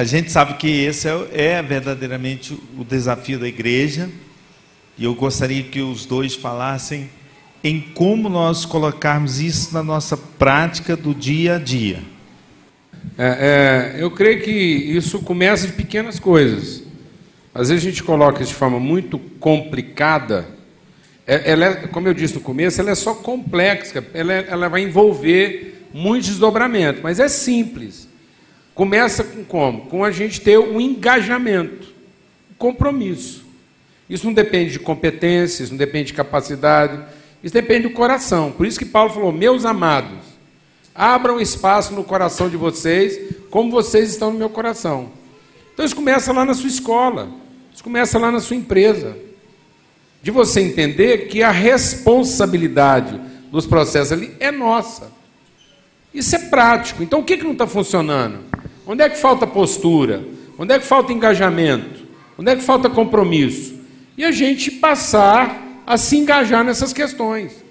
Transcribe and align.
A 0.00 0.04
gente 0.04 0.32
sabe 0.32 0.54
que 0.54 0.66
esse 0.66 1.06
é, 1.06 1.58
é 1.58 1.62
verdadeiramente 1.62 2.58
o 2.78 2.82
desafio 2.82 3.38
da 3.38 3.46
igreja, 3.46 4.08
e 4.96 5.04
eu 5.04 5.14
gostaria 5.14 5.62
que 5.62 5.82
os 5.82 6.06
dois 6.06 6.34
falassem 6.34 7.10
em 7.62 7.82
como 7.82 8.30
nós 8.30 8.64
colocarmos 8.64 9.40
isso 9.40 9.74
na 9.74 9.82
nossa 9.82 10.16
prática 10.16 10.96
do 10.96 11.14
dia 11.14 11.56
a 11.56 11.58
dia. 11.58 11.98
É, 13.18 13.92
é, 13.98 14.02
eu 14.02 14.10
creio 14.10 14.42
que 14.42 14.50
isso 14.50 15.18
começa 15.18 15.66
de 15.66 15.74
pequenas 15.74 16.18
coisas. 16.18 16.82
Às 17.54 17.68
vezes 17.68 17.84
a 17.84 17.90
gente 17.90 18.02
coloca 18.02 18.42
de 18.42 18.54
forma 18.54 18.80
muito 18.80 19.18
complicada. 19.18 20.48
É, 21.26 21.52
ela 21.52 21.66
é, 21.66 21.74
como 21.88 22.08
eu 22.08 22.14
disse 22.14 22.36
no 22.36 22.40
começo, 22.40 22.80
ela 22.80 22.92
é 22.92 22.94
só 22.94 23.12
complexa, 23.12 24.02
ela, 24.14 24.32
é, 24.32 24.46
ela 24.48 24.66
vai 24.70 24.80
envolver 24.80 25.88
muitos 25.92 26.30
desdobramentos, 26.30 27.02
mas 27.02 27.20
é 27.20 27.28
simples. 27.28 28.08
Começa 28.80 29.22
com 29.22 29.44
como? 29.44 29.82
Com 29.82 30.02
a 30.02 30.10
gente 30.10 30.40
ter 30.40 30.58
um 30.58 30.80
engajamento, 30.80 31.86
um 32.50 32.54
compromisso. 32.54 33.44
Isso 34.08 34.24
não 34.24 34.32
depende 34.32 34.72
de 34.72 34.78
competências, 34.78 35.70
não 35.70 35.76
depende 35.76 36.06
de 36.06 36.12
capacidade, 36.14 36.98
isso 37.44 37.52
depende 37.52 37.88
do 37.88 37.90
coração. 37.90 38.50
Por 38.50 38.64
isso 38.64 38.78
que 38.78 38.86
Paulo 38.86 39.12
falou: 39.12 39.32
Meus 39.32 39.66
amados, 39.66 40.20
abram 40.94 41.38
espaço 41.38 41.92
no 41.92 42.02
coração 42.02 42.48
de 42.48 42.56
vocês, 42.56 43.36
como 43.50 43.70
vocês 43.70 44.08
estão 44.08 44.32
no 44.32 44.38
meu 44.38 44.48
coração. 44.48 45.10
Então 45.74 45.84
isso 45.84 45.94
começa 45.94 46.32
lá 46.32 46.46
na 46.46 46.54
sua 46.54 46.68
escola, 46.68 47.28
isso 47.74 47.84
começa 47.84 48.18
lá 48.18 48.32
na 48.32 48.40
sua 48.40 48.56
empresa. 48.56 49.14
De 50.22 50.30
você 50.30 50.62
entender 50.62 51.28
que 51.28 51.42
a 51.42 51.50
responsabilidade 51.50 53.20
dos 53.52 53.66
processos 53.66 54.12
ali 54.12 54.34
é 54.40 54.50
nossa. 54.50 55.12
Isso 56.14 56.34
é 56.34 56.38
prático. 56.38 57.02
Então 57.02 57.20
o 57.20 57.24
que, 57.24 57.36
que 57.36 57.44
não 57.44 57.52
está 57.52 57.66
funcionando? 57.66 58.49
Onde 58.90 59.04
é 59.04 59.08
que 59.08 59.18
falta 59.18 59.46
postura? 59.46 60.24
Onde 60.58 60.74
é 60.74 60.78
que 60.80 60.84
falta 60.84 61.12
engajamento? 61.12 62.00
Onde 62.36 62.50
é 62.50 62.56
que 62.56 62.62
falta 62.62 62.90
compromisso? 62.90 63.72
E 64.18 64.24
a 64.24 64.32
gente 64.32 64.68
passar 64.68 65.62
a 65.86 65.96
se 65.96 66.16
engajar 66.16 66.64
nessas 66.64 66.92
questões. 66.92 67.64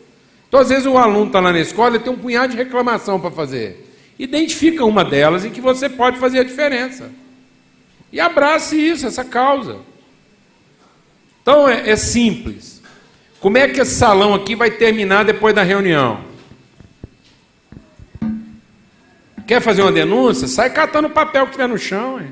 Então, 0.48 0.62
às 0.62 0.70
vezes, 0.70 0.86
o 0.86 0.98
aluno 0.98 1.26
está 1.26 1.42
lá 1.42 1.52
na 1.52 1.60
escola 1.60 1.98
e 1.98 2.00
tem 2.00 2.14
um 2.14 2.18
punhado 2.18 2.54
de 2.54 2.58
reclamação 2.58 3.20
para 3.20 3.32
fazer. 3.32 3.86
Identifica 4.18 4.86
uma 4.86 5.04
delas 5.04 5.44
em 5.44 5.50
que 5.50 5.60
você 5.60 5.90
pode 5.90 6.18
fazer 6.20 6.40
a 6.40 6.44
diferença. 6.46 7.12
E 8.14 8.22
abrace 8.22 8.78
isso, 8.78 9.06
essa 9.06 9.26
causa. 9.26 9.80
Então, 11.42 11.68
é, 11.68 11.90
é 11.90 11.98
simples. 11.98 12.82
Como 13.42 13.58
é 13.58 13.68
que 13.68 13.82
esse 13.82 13.96
salão 13.96 14.34
aqui 14.34 14.56
vai 14.56 14.72
terminar 14.72 15.26
depois 15.26 15.54
da 15.54 15.64
reunião? 15.64 16.29
Quer 19.50 19.62
fazer 19.62 19.82
uma 19.82 19.92
denúncia? 19.92 20.48
Sai 20.48 20.70
catando 20.70 21.08
o 21.08 21.12
papel 21.12 21.48
que 21.48 21.54
tiver 21.54 21.68
no 21.68 21.76
chão. 21.76 22.22
Hein? 22.22 22.30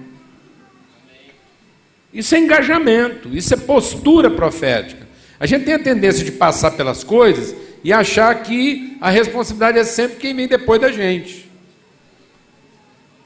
Isso 2.14 2.36
é 2.36 2.38
engajamento, 2.38 3.36
isso 3.36 3.56
é 3.56 3.58
postura 3.58 4.30
profética. 4.30 5.08
A 5.40 5.48
gente 5.48 5.66
tem 5.66 5.74
a 5.74 5.80
tendência 5.80 6.24
de 6.24 6.32
passar 6.32 6.70
pelas 6.70 7.04
coisas 7.04 7.56
e 7.84 7.92
achar 7.92 8.36
que 8.44 8.96
a 9.02 9.10
responsabilidade 9.10 9.80
é 9.80 9.84
sempre 9.84 10.18
quem 10.18 10.36
vem 10.36 10.48
depois 10.48 10.80
da 10.80 10.92
gente. 10.92 11.50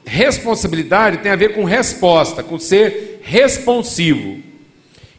Responsabilidade 0.06 1.18
tem 1.18 1.30
a 1.30 1.36
ver 1.36 1.52
com 1.52 1.62
resposta, 1.62 2.42
com 2.42 2.58
ser 2.58 3.20
responsivo. 3.22 4.42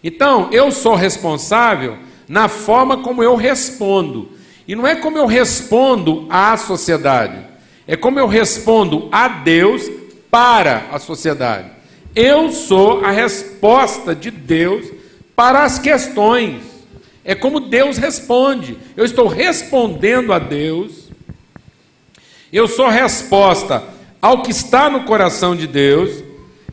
Então, 0.03 0.49
eu 0.51 0.71
sou 0.71 0.95
responsável 0.95 1.99
na 2.27 2.47
forma 2.47 3.03
como 3.03 3.21
eu 3.21 3.35
respondo. 3.35 4.31
E 4.67 4.75
não 4.75 4.87
é 4.87 4.95
como 4.95 5.19
eu 5.19 5.27
respondo 5.27 6.25
à 6.27 6.57
sociedade, 6.57 7.52
é 7.87 7.95
como 7.95 8.19
eu 8.19 8.27
respondo 8.27 9.09
a 9.11 9.27
Deus 9.27 9.89
para 10.31 10.87
a 10.91 10.99
sociedade. 10.99 11.69
Eu 12.15 12.51
sou 12.51 13.03
a 13.03 13.11
resposta 13.11 14.15
de 14.15 14.31
Deus 14.31 14.87
para 15.35 15.63
as 15.63 15.79
questões. 15.79 16.61
É 17.25 17.33
como 17.33 17.59
Deus 17.59 17.97
responde. 17.97 18.77
Eu 18.95 19.05
estou 19.05 19.27
respondendo 19.27 20.31
a 20.31 20.39
Deus. 20.39 21.09
Eu 22.51 22.67
sou 22.67 22.87
resposta 22.87 23.83
ao 24.21 24.43
que 24.43 24.51
está 24.51 24.89
no 24.89 25.03
coração 25.03 25.55
de 25.55 25.67
Deus 25.67 26.23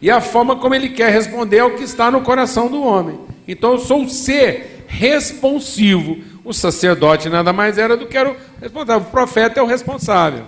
e 0.01 0.11
a 0.11 0.21
forma 0.21 0.57
como 0.57 0.75
Ele 0.75 0.91
quer 0.91 1.11
responder 1.11 1.61
ao 1.61 1.73
que 1.73 1.85
está 1.85 2.11
no 2.11 2.21
coração 2.21 2.69
do 2.69 2.83
homem. 2.83 3.19
Então 3.49 3.73
eu 3.73 3.79
sou 3.79 4.01
um 4.01 4.09
ser 4.09 4.85
responsivo. 4.87 6.19
O 6.45 6.53
sacerdote 6.53 7.29
nada 7.29 7.53
mais 7.53 7.79
era 7.79 7.97
do 7.97 8.07
que 8.07 8.17
era 8.17 8.31
o 8.31 8.37
responsável. 8.61 9.09
O 9.09 9.11
profeta 9.11 9.61
é 9.61 9.63
o 9.63 9.67
responsável. 9.67 10.45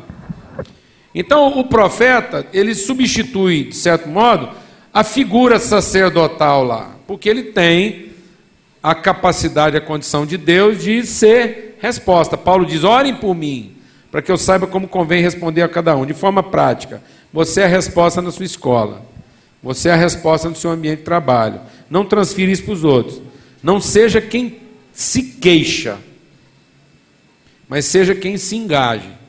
Então 1.14 1.58
o 1.58 1.64
profeta, 1.64 2.46
ele 2.52 2.74
substitui, 2.74 3.64
de 3.64 3.76
certo 3.76 4.08
modo, 4.08 4.50
a 4.92 5.04
figura 5.04 5.58
sacerdotal 5.58 6.64
lá, 6.64 6.96
porque 7.06 7.28
ele 7.28 7.44
tem 7.44 8.12
a 8.82 8.94
capacidade, 8.94 9.76
a 9.76 9.80
condição 9.80 10.26
de 10.26 10.36
Deus 10.36 10.82
de 10.82 11.04
ser 11.06 11.78
resposta. 11.80 12.36
Paulo 12.36 12.66
diz: 12.66 12.84
orem 12.84 13.14
por 13.14 13.34
mim, 13.34 13.76
para 14.10 14.20
que 14.20 14.32
eu 14.32 14.36
saiba 14.36 14.66
como 14.66 14.88
convém 14.88 15.22
responder 15.22 15.62
a 15.62 15.68
cada 15.68 15.96
um, 15.96 16.04
de 16.04 16.14
forma 16.14 16.42
prática. 16.42 17.02
Você 17.32 17.62
é 17.62 17.64
a 17.64 17.68
resposta 17.68 18.20
na 18.20 18.30
sua 18.30 18.44
escola, 18.44 19.04
você 19.62 19.88
é 19.88 19.92
a 19.92 19.96
resposta 19.96 20.48
no 20.48 20.56
seu 20.56 20.70
ambiente 20.70 20.98
de 20.98 21.04
trabalho. 21.04 21.60
Não 21.88 22.04
transfira 22.04 22.50
isso 22.50 22.64
para 22.64 22.74
os 22.74 22.84
outros. 22.84 23.20
Não 23.62 23.80
seja 23.80 24.20
quem 24.20 24.60
se 24.92 25.22
queixa, 25.22 25.98
mas 27.68 27.84
seja 27.84 28.14
quem 28.14 28.36
se 28.36 28.56
engaje. 28.56 29.21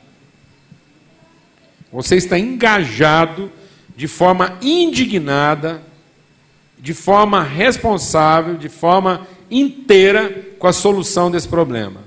Você 1.94 2.16
está 2.16 2.40
engajado 2.40 3.52
de 3.96 4.08
forma 4.08 4.58
indignada, 4.64 5.84
de 6.80 6.92
forma 6.92 7.44
responsável, 7.44 8.56
de 8.56 8.68
forma 8.68 9.28
inteira 9.50 10.44
com 10.58 10.66
a 10.66 10.74
solução 10.74 11.30
desse 11.30 11.48
problema. 11.48 12.02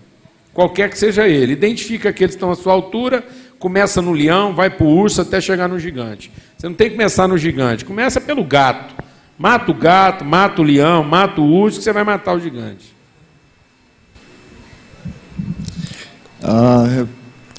Qualquer 0.52 0.90
que 0.90 0.98
seja 0.98 1.28
ele. 1.28 1.52
Identifica 1.52 2.12
que 2.12 2.24
estão 2.24 2.50
à 2.50 2.56
sua 2.56 2.72
altura, 2.72 3.24
começa 3.60 4.02
no 4.02 4.12
leão, 4.12 4.52
vai 4.52 4.68
para 4.68 4.84
o 4.84 4.90
urso 4.90 5.20
até 5.20 5.40
chegar 5.40 5.68
no 5.68 5.78
gigante. 5.78 6.32
Você 6.58 6.68
não 6.68 6.74
tem 6.74 6.88
que 6.88 6.96
começar 6.96 7.28
no 7.28 7.38
gigante, 7.38 7.84
começa 7.84 8.20
pelo 8.20 8.42
gato. 8.42 8.92
Mata 9.38 9.70
o 9.70 9.74
gato, 9.74 10.24
mata 10.24 10.62
o 10.62 10.64
leão, 10.64 11.04
mata 11.04 11.40
o 11.40 11.44
urso, 11.44 11.78
que 11.78 11.84
você 11.84 11.92
vai 11.92 12.02
matar 12.02 12.34
o 12.34 12.40
gigante. 12.40 12.96
Ah, 16.42 17.06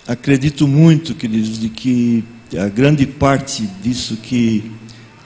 acredito 0.07 0.67
muito, 0.67 1.13
queridos, 1.13 1.59
de 1.59 1.67
que 1.67 2.23
a 2.57 2.69
grande 2.69 3.05
parte 3.05 3.67
disso 3.83 4.15
que 4.15 4.71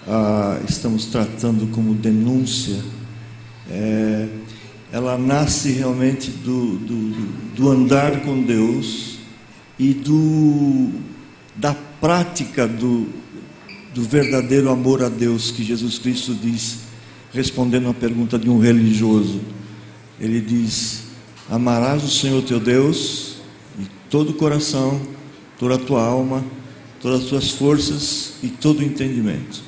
ah, 0.08 0.60
estamos 0.68 1.06
tratando 1.06 1.68
como 1.68 1.94
denúncia 1.94 2.84
é, 3.70 4.28
ela 4.92 5.18
nasce 5.18 5.72
realmente 5.72 6.32
do, 6.32 6.78
do, 6.78 7.12
do 7.56 7.70
andar 7.70 8.22
com 8.22 8.42
Deus 8.42 9.20
e 9.78 9.94
do, 9.94 10.90
da 11.56 11.74
prática 11.74 12.68
do, 12.68 13.08
do 13.94 14.02
verdadeiro 14.02 14.70
amor 14.70 15.04
a 15.04 15.10
Deus 15.10 15.52
que 15.52 15.64
Jesus 15.64 16.00
Cristo 16.00 16.34
diz, 16.34 16.80
respondendo 17.32 17.88
à 17.88 17.94
pergunta 17.94 18.38
de 18.38 18.50
um 18.50 18.60
religioso. 18.60 19.40
Ele 20.20 20.42
diz: 20.42 21.04
Amarás 21.50 22.04
o 22.04 22.10
Senhor 22.10 22.42
teu 22.42 22.60
Deus 22.60 23.31
de 23.31 23.31
todo 24.12 24.32
o 24.32 24.34
coração, 24.34 25.02
toda 25.58 25.76
a 25.76 25.78
tua 25.80 26.04
alma, 26.04 26.44
todas 27.02 27.22
as 27.22 27.30
tuas 27.30 27.50
forças 27.52 28.34
e 28.44 28.50
todo 28.50 28.80
o 28.80 28.84
entendimento. 28.84 29.64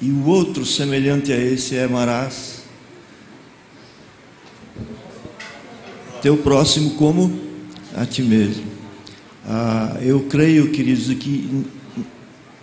E 0.00 0.10
o 0.10 0.26
outro 0.26 0.64
semelhante 0.64 1.32
a 1.32 1.36
esse 1.36 1.74
é 1.74 1.82
amarás 1.82 2.62
teu 6.22 6.36
próximo 6.36 6.90
como 6.90 7.36
a 7.96 8.06
ti 8.06 8.22
mesmo. 8.22 8.64
Ah, 9.44 9.96
eu 10.02 10.20
creio, 10.22 10.70
queridos, 10.70 11.12
que 11.14 11.64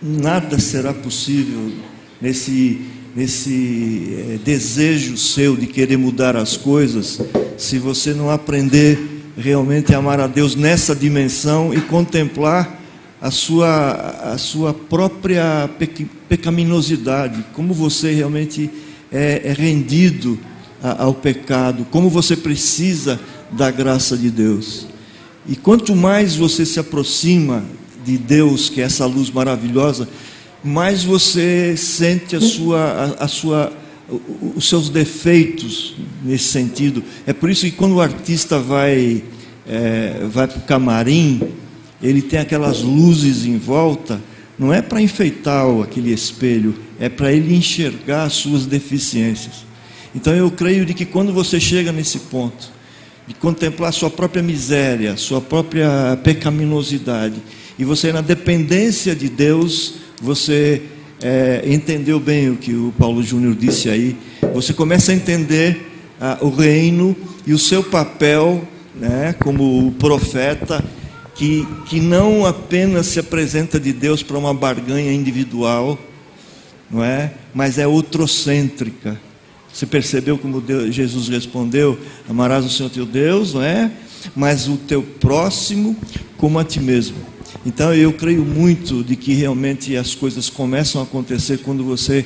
nada 0.02 0.60
será 0.60 0.94
possível 0.94 1.74
nesse, 2.22 2.82
nesse 3.14 4.16
é, 4.18 4.40
desejo 4.44 5.18
seu 5.18 5.58
de 5.58 5.68
querer 5.68 5.98
mudar 5.98 6.38
as 6.38 6.56
coisas 6.56 7.20
se 7.58 7.80
você 7.80 8.14
não 8.14 8.30
aprender 8.30 9.15
realmente 9.38 9.94
a 9.94 9.98
amar 9.98 10.20
a 10.20 10.28
Deus 10.28 10.56
nessa 10.56 10.96
dimensão 10.96 11.74
e 11.74 11.82
contemplar 11.82 12.82
a 13.22 13.32
sua, 13.32 13.92
a 14.34 14.38
sua 14.38 14.74
própria 14.74 15.70
pecaminosidade, 16.30 17.44
como 17.54 17.74
você 17.74 18.14
realmente 18.14 18.70
é, 19.12 19.42
é 19.46 19.54
rendido 19.54 20.38
ao 20.82 21.14
pecado, 21.14 21.86
como 21.90 22.10
você 22.10 22.36
precisa 22.36 23.20
da 23.52 23.72
graça 23.72 24.18
de 24.18 24.30
Deus. 24.30 24.88
E 25.48 25.56
quanto 25.56 25.96
mais 25.96 26.36
você 26.36 26.66
se 26.66 26.80
aproxima 26.80 27.64
de 28.04 28.18
Deus, 28.18 28.70
que 28.70 28.82
é 28.82 28.84
essa 28.84 29.06
luz 29.06 29.32
maravilhosa, 29.32 30.08
mais 30.64 31.04
você 31.04 31.76
sente 31.78 32.36
a 32.36 32.42
sua, 32.42 33.16
a, 33.20 33.26
a 33.26 33.28
sua, 33.28 33.72
os 34.56 34.70
seus 34.70 34.90
defeitos 34.90 35.96
nesse 36.24 36.46
sentido. 36.46 37.04
É 37.26 37.34
por 37.34 37.50
isso 37.50 37.66
que 37.66 37.72
quando 37.72 37.96
o 37.96 38.02
artista 38.02 38.60
vai, 38.60 39.24
é, 39.68 40.28
vai 40.30 40.48
para 40.48 40.60
o 40.60 40.62
camarim, 40.62 41.42
ele 42.02 42.22
tem 42.22 42.40
aquelas 42.40 42.82
luzes 42.82 43.46
em 43.46 43.58
volta 43.58 44.22
não 44.58 44.74
é 44.74 44.82
para 44.82 45.02
enfeitar 45.02 45.66
aquele 45.82 46.14
espelho, 46.14 46.76
é 47.00 47.10
para 47.10 47.32
ele 47.32 47.54
enxergar 47.54 48.24
as 48.24 48.34
suas 48.34 48.66
deficiências. 48.66 49.66
Então 50.14 50.34
eu 50.34 50.50
creio 50.50 50.86
de 50.86 50.94
que 50.94 51.06
quando 51.06 51.34
você 51.34 51.60
chega 51.60 51.92
nesse 51.92 52.20
ponto, 52.20 52.72
de 53.28 53.34
contemplar 53.34 53.92
sua 53.92 54.10
própria 54.10 54.42
miséria, 54.42 55.18
sua 55.18 55.42
própria 55.42 56.18
pecaminosidade, 56.24 57.36
e 57.78 57.84
você 57.84 58.14
na 58.14 58.22
dependência 58.22 59.14
de 59.14 59.28
Deus, 59.28 59.96
você 60.22 60.82
é, 61.28 61.64
entendeu 61.66 62.20
bem 62.20 62.52
o 62.52 62.56
que 62.56 62.72
o 62.72 62.94
Paulo 63.00 63.24
Júnior 63.24 63.56
disse 63.56 63.90
aí, 63.90 64.16
você 64.54 64.72
começa 64.72 65.12
a 65.12 65.16
entender 65.16 65.92
ah, 66.22 66.38
o 66.40 66.50
reino 66.50 67.18
e 67.48 67.52
o 67.52 67.58
seu 67.58 67.84
papel 67.84 68.62
né, 68.94 69.34
como 69.40 69.92
profeta 69.94 70.86
que, 71.34 71.68
que 71.88 72.00
não 72.00 72.46
apenas 72.46 73.08
se 73.08 73.20
apresenta 73.20 73.80
de 73.80 73.92
Deus 73.92 74.22
para 74.22 74.38
uma 74.38 74.54
barganha 74.54 75.12
individual, 75.12 75.98
não 76.92 77.04
é? 77.04 77.34
Mas 77.56 77.80
é 77.80 77.88
outrocêntrica. 77.88 79.20
Você 79.74 79.88
percebeu 79.88 80.38
como 80.38 80.62
Deus, 80.62 80.94
Jesus 80.94 81.28
respondeu? 81.28 81.98
Amarás 82.30 82.64
o 82.64 82.70
Senhor 82.70 82.92
teu 82.92 83.06
Deus, 83.06 83.56
não 83.56 83.64
é? 83.64 83.92
Mas 84.36 84.68
o 84.68 84.78
teu 84.78 85.02
próximo 85.02 85.98
como 86.38 86.60
a 86.60 86.64
ti 86.64 86.80
mesmo. 86.80 87.18
Então 87.64 87.94
eu 87.94 88.12
creio 88.14 88.44
muito 88.44 89.04
de 89.04 89.16
que 89.16 89.34
realmente 89.34 89.96
as 89.96 90.16
coisas 90.16 90.50
começam 90.50 91.02
a 91.02 91.04
acontecer 91.04 91.60
quando 91.60 91.84
você 91.84 92.26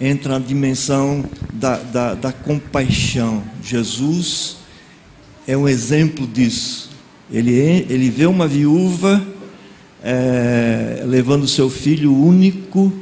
entra 0.00 0.38
na 0.38 0.44
dimensão 0.44 1.24
da, 1.52 1.76
da, 1.76 2.14
da 2.14 2.32
compaixão. 2.32 3.42
Jesus 3.62 4.58
é 5.46 5.56
um 5.56 5.68
exemplo 5.68 6.26
disso. 6.26 6.90
Ele, 7.30 7.52
ele 7.88 8.10
vê 8.10 8.26
uma 8.26 8.46
viúva 8.46 9.24
é, 10.02 11.02
levando 11.06 11.46
seu 11.46 11.68
filho 11.68 12.14
único 12.14 12.92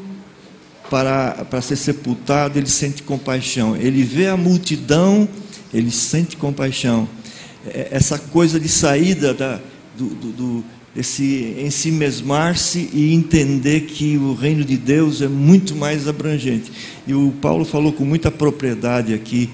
para, 0.91 1.45
para 1.45 1.61
ser 1.61 1.77
sepultado, 1.77 2.59
ele 2.59 2.69
sente 2.69 3.03
compaixão. 3.03 3.77
Ele 3.77 4.03
vê 4.03 4.27
a 4.27 4.37
multidão, 4.37 5.29
ele 5.73 5.91
sente 5.91 6.37
compaixão. 6.37 7.09
É, 7.67 7.89
essa 7.91 8.19
coisa 8.19 8.59
de 8.59 8.69
saída 8.69 9.35
da, 9.35 9.61
do, 9.97 10.09
do, 10.33 10.65
desse 10.95 11.55
em 11.59 11.71
si 11.71 11.91
mesmar-se 11.91 12.91
e 12.93 13.13
entender 13.15 13.83
que 13.83 14.17
o 14.17 14.35
reino 14.35 14.65
de 14.65 14.77
Deus 14.77 15.23
é 15.23 15.29
muito 15.29 15.77
mais 15.77 16.09
abrangente. 16.09 16.71
E 17.07 17.15
o 17.15 17.33
Paulo 17.41 17.65
falou 17.65 17.93
com 17.93 18.05
muita 18.05 18.31
propriedade 18.31 19.15
aqui. 19.15 19.51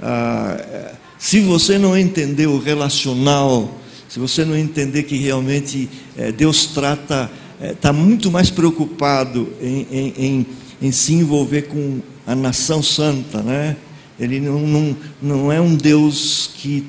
Ah, 0.00 0.92
se 1.18 1.40
você 1.40 1.78
não 1.78 1.96
entender 1.96 2.46
o 2.46 2.58
relacional 2.58 3.78
se 4.08 4.18
você 4.18 4.42
não 4.42 4.56
entender 4.56 5.02
que 5.02 5.16
realmente 5.16 5.88
é, 6.16 6.32
Deus 6.32 6.66
trata, 6.66 7.30
está 7.60 7.90
é, 7.90 7.92
muito 7.92 8.30
mais 8.30 8.48
preocupado 8.50 9.52
em, 9.60 9.86
em, 9.90 10.14
em, 10.16 10.46
em, 10.80 10.92
se 10.92 11.12
envolver 11.12 11.62
com 11.62 12.00
a 12.26 12.34
nação 12.34 12.82
santa, 12.82 13.42
né? 13.42 13.76
Ele 14.18 14.40
não, 14.40 14.60
não, 14.60 14.96
não 15.20 15.52
é 15.52 15.60
um 15.60 15.74
Deus 15.74 16.50
que 16.56 16.86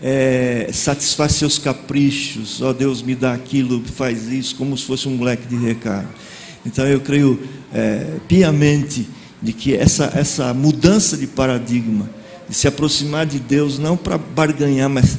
é, 0.00 0.70
satisfaz 0.72 1.32
seus 1.32 1.58
caprichos, 1.58 2.60
ó 2.60 2.70
oh, 2.70 2.74
Deus 2.74 3.02
me 3.02 3.14
dá 3.14 3.32
aquilo, 3.32 3.82
faz 3.84 4.28
isso, 4.28 4.56
como 4.56 4.76
se 4.76 4.84
fosse 4.84 5.08
um 5.08 5.16
moleque 5.16 5.46
de 5.46 5.56
recado. 5.56 6.08
Então 6.66 6.86
eu 6.86 7.00
creio 7.00 7.40
é, 7.72 8.18
piamente 8.26 9.08
de 9.40 9.52
que 9.52 9.74
essa, 9.74 10.10
essa 10.14 10.54
mudança 10.54 11.16
de 11.16 11.26
paradigma, 11.26 12.08
de 12.48 12.54
se 12.54 12.66
aproximar 12.66 13.26
de 13.26 13.38
Deus 13.38 13.78
não 13.78 13.96
para 13.96 14.16
barganhar, 14.18 14.88
mas 14.88 15.18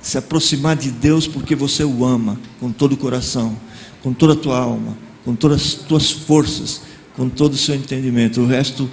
se 0.00 0.16
aproximar 0.18 0.76
de 0.76 0.90
Deus 0.90 1.26
porque 1.26 1.54
você 1.54 1.84
o 1.84 2.04
ama 2.04 2.38
com 2.60 2.70
todo 2.70 2.92
o 2.92 2.96
coração, 2.96 3.56
com 4.02 4.12
toda 4.12 4.34
a 4.34 4.36
tua 4.36 4.58
alma, 4.58 4.96
com 5.24 5.34
todas 5.34 5.62
as 5.62 5.74
tuas 5.74 6.10
forças, 6.10 6.82
com 7.16 7.28
todo 7.28 7.54
o 7.54 7.56
seu 7.56 7.74
entendimento. 7.74 8.40
O 8.40 8.46
resto, 8.46 8.88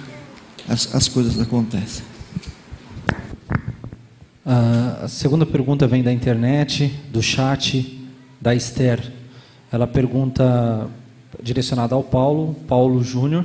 as, 0.68 0.94
as 0.94 1.08
coisas 1.08 1.38
acontecem. 1.38 2.15
A 4.48 5.08
segunda 5.08 5.44
pergunta 5.44 5.88
vem 5.88 6.04
da 6.04 6.12
internet, 6.12 6.94
do 7.08 7.20
chat, 7.20 8.00
da 8.40 8.54
Esther. 8.54 9.12
Ela 9.72 9.88
pergunta, 9.88 10.88
direcionada 11.42 11.96
ao 11.96 12.04
Paulo, 12.04 12.54
Paulo 12.68 13.02
Júnior. 13.02 13.44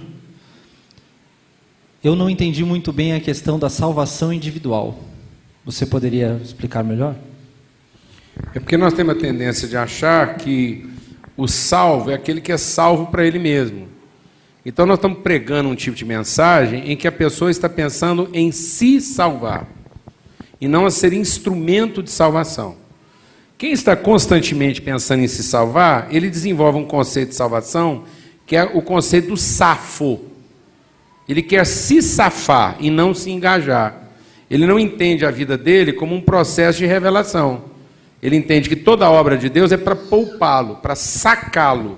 Eu 2.03 2.15
não 2.15 2.29
entendi 2.29 2.63
muito 2.63 2.93
bem 2.93 3.13
a 3.13 3.19
questão 3.19 3.57
da 3.57 3.67
salvação 3.67 4.31
individual. 4.31 4.99
Você 5.65 5.87
poderia 5.87 6.39
explicar 6.43 6.83
melhor? 6.83 7.15
É 8.53 8.59
porque 8.59 8.77
nós 8.77 8.93
temos 8.93 9.17
a 9.17 9.19
tendência 9.19 9.67
de 9.67 9.75
achar 9.75 10.37
que 10.37 10.87
o 11.35 11.47
salvo 11.47 12.11
é 12.11 12.13
aquele 12.13 12.41
que 12.41 12.51
é 12.51 12.57
salvo 12.57 13.07
para 13.07 13.25
ele 13.25 13.39
mesmo. 13.39 13.87
Então 14.63 14.85
nós 14.85 14.99
estamos 14.99 15.17
pregando 15.23 15.67
um 15.67 15.75
tipo 15.75 15.97
de 15.97 16.05
mensagem 16.05 16.91
em 16.91 16.95
que 16.95 17.07
a 17.07 17.11
pessoa 17.11 17.49
está 17.49 17.67
pensando 17.67 18.29
em 18.31 18.51
se 18.51 19.01
salvar 19.01 19.80
e 20.61 20.67
não 20.67 20.85
a 20.85 20.91
ser 20.91 21.11
instrumento 21.11 22.03
de 22.03 22.11
salvação. 22.11 22.77
Quem 23.57 23.71
está 23.71 23.95
constantemente 23.95 24.81
pensando 24.81 25.23
em 25.23 25.27
se 25.27 25.43
salvar, 25.43 26.07
ele 26.11 26.29
desenvolve 26.29 26.77
um 26.77 26.85
conceito 26.85 27.29
de 27.29 27.35
salvação 27.35 28.03
que 28.45 28.55
é 28.55 28.63
o 28.63 28.81
conceito 28.81 29.29
do 29.29 29.37
safo. 29.37 30.19
Ele 31.27 31.41
quer 31.41 31.65
se 31.65 32.01
safar 32.01 32.75
e 32.79 32.89
não 32.89 33.13
se 33.13 33.31
engajar. 33.31 34.09
Ele 34.49 34.67
não 34.67 34.77
entende 34.77 35.25
a 35.25 35.31
vida 35.31 35.57
dele 35.57 35.93
como 35.93 36.13
um 36.13 36.21
processo 36.21 36.79
de 36.79 36.85
revelação. 36.85 37.63
Ele 38.21 38.35
entende 38.35 38.67
que 38.67 38.75
toda 38.75 39.05
a 39.05 39.11
obra 39.11 39.37
de 39.37 39.49
Deus 39.49 39.71
é 39.71 39.77
para 39.77 39.95
poupá-lo, 39.95 40.75
para 40.75 40.95
sacá-lo. 40.95 41.97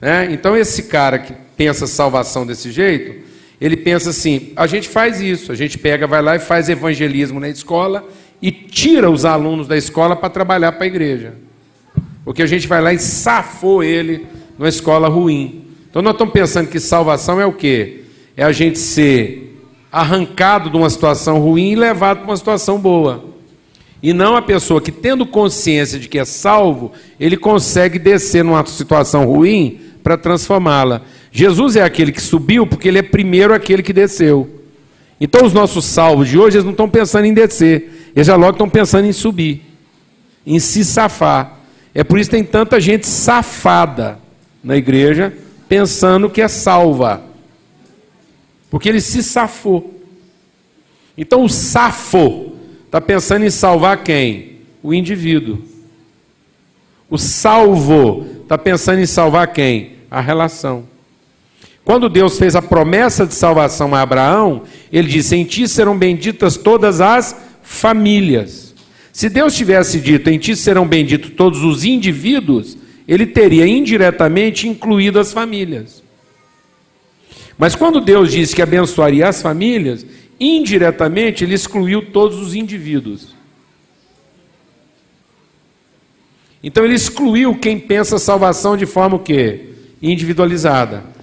Né? 0.00 0.28
Então, 0.32 0.56
esse 0.56 0.84
cara 0.84 1.18
que 1.18 1.32
pensa 1.56 1.86
salvação 1.86 2.44
desse 2.44 2.70
jeito, 2.72 3.27
ele 3.60 3.76
pensa 3.76 4.10
assim: 4.10 4.52
a 4.56 4.66
gente 4.66 4.88
faz 4.88 5.20
isso, 5.20 5.50
a 5.50 5.54
gente 5.54 5.78
pega, 5.78 6.06
vai 6.06 6.22
lá 6.22 6.36
e 6.36 6.38
faz 6.38 6.68
evangelismo 6.68 7.40
na 7.40 7.48
escola 7.48 8.06
e 8.40 8.50
tira 8.50 9.10
os 9.10 9.24
alunos 9.24 9.66
da 9.66 9.76
escola 9.76 10.14
para 10.14 10.30
trabalhar 10.30 10.72
para 10.72 10.84
a 10.84 10.86
igreja. 10.86 11.34
Porque 12.24 12.42
a 12.42 12.46
gente 12.46 12.68
vai 12.68 12.80
lá 12.80 12.92
e 12.92 12.98
safou 12.98 13.82
ele 13.82 14.26
numa 14.58 14.68
escola 14.68 15.08
ruim. 15.08 15.64
Então 15.90 16.02
nós 16.02 16.12
estamos 16.12 16.32
pensando 16.32 16.68
que 16.68 16.78
salvação 16.78 17.40
é 17.40 17.46
o 17.46 17.52
quê? 17.52 18.02
É 18.36 18.44
a 18.44 18.52
gente 18.52 18.78
ser 18.78 19.48
arrancado 19.90 20.70
de 20.70 20.76
uma 20.76 20.90
situação 20.90 21.40
ruim 21.40 21.72
e 21.72 21.76
levado 21.76 22.18
para 22.18 22.26
uma 22.26 22.36
situação 22.36 22.78
boa. 22.78 23.24
E 24.02 24.12
não 24.12 24.36
a 24.36 24.42
pessoa 24.42 24.80
que, 24.80 24.92
tendo 24.92 25.26
consciência 25.26 25.98
de 25.98 26.08
que 26.08 26.18
é 26.18 26.24
salvo, 26.24 26.92
ele 27.18 27.36
consegue 27.36 27.98
descer 27.98 28.44
numa 28.44 28.64
situação 28.64 29.24
ruim 29.24 29.80
para 30.04 30.16
transformá-la. 30.16 31.02
Jesus 31.30 31.76
é 31.76 31.82
aquele 31.82 32.12
que 32.12 32.22
subiu 32.22 32.66
porque 32.66 32.88
ele 32.88 32.98
é 32.98 33.02
primeiro 33.02 33.54
aquele 33.54 33.82
que 33.82 33.92
desceu. 33.92 34.58
Então 35.20 35.44
os 35.44 35.52
nossos 35.52 35.84
salvos 35.84 36.28
de 36.28 36.38
hoje, 36.38 36.56
eles 36.56 36.64
não 36.64 36.72
estão 36.72 36.88
pensando 36.88 37.24
em 37.24 37.34
descer, 37.34 38.10
eles 38.14 38.26
já 38.26 38.36
logo 38.36 38.52
estão 38.52 38.68
pensando 38.68 39.06
em 39.06 39.12
subir, 39.12 39.62
em 40.46 40.58
se 40.58 40.84
safar. 40.84 41.58
É 41.94 42.04
por 42.04 42.18
isso 42.18 42.30
que 42.30 42.36
tem 42.36 42.44
tanta 42.44 42.80
gente 42.80 43.06
safada 43.06 44.18
na 44.62 44.76
igreja, 44.76 45.32
pensando 45.68 46.30
que 46.30 46.40
é 46.40 46.48
salva. 46.48 47.22
Porque 48.70 48.88
ele 48.88 49.00
se 49.00 49.22
safou. 49.22 49.94
Então 51.16 51.42
o 51.42 51.48
safo 51.48 52.52
está 52.84 53.00
pensando 53.00 53.44
em 53.44 53.50
salvar 53.50 54.04
quem? 54.04 54.58
O 54.82 54.94
indivíduo. 54.94 55.58
O 57.10 57.18
salvo 57.18 58.26
está 58.42 58.56
pensando 58.56 59.00
em 59.00 59.06
salvar 59.06 59.52
quem? 59.52 59.94
A 60.10 60.20
relação. 60.20 60.84
Quando 61.88 62.10
Deus 62.10 62.38
fez 62.38 62.54
a 62.54 62.60
promessa 62.60 63.26
de 63.26 63.32
salvação 63.32 63.94
a 63.94 64.02
Abraão, 64.02 64.64
ele 64.92 65.08
disse: 65.08 65.34
Em 65.34 65.42
ti 65.42 65.66
serão 65.66 65.96
benditas 65.96 66.54
todas 66.54 67.00
as 67.00 67.34
famílias. 67.62 68.74
Se 69.10 69.30
Deus 69.30 69.54
tivesse 69.56 69.98
dito: 69.98 70.28
Em 70.28 70.38
ti 70.38 70.54
serão 70.54 70.86
benditos 70.86 71.30
todos 71.30 71.64
os 71.64 71.86
indivíduos, 71.86 72.76
ele 73.08 73.24
teria 73.24 73.66
indiretamente 73.66 74.68
incluído 74.68 75.18
as 75.18 75.32
famílias. 75.32 76.02
Mas 77.56 77.74
quando 77.74 78.02
Deus 78.02 78.32
disse 78.32 78.54
que 78.54 78.60
abençoaria 78.60 79.26
as 79.26 79.40
famílias, 79.40 80.04
indiretamente 80.38 81.42
ele 81.42 81.54
excluiu 81.54 82.12
todos 82.12 82.38
os 82.38 82.54
indivíduos. 82.54 83.34
Então 86.62 86.84
ele 86.84 86.96
excluiu 86.96 87.54
quem 87.54 87.80
pensa 87.80 88.18
salvação 88.18 88.76
de 88.76 88.84
forma 88.84 89.16
o 89.16 89.20
quê? 89.20 89.70
Individualizada. 90.02 91.16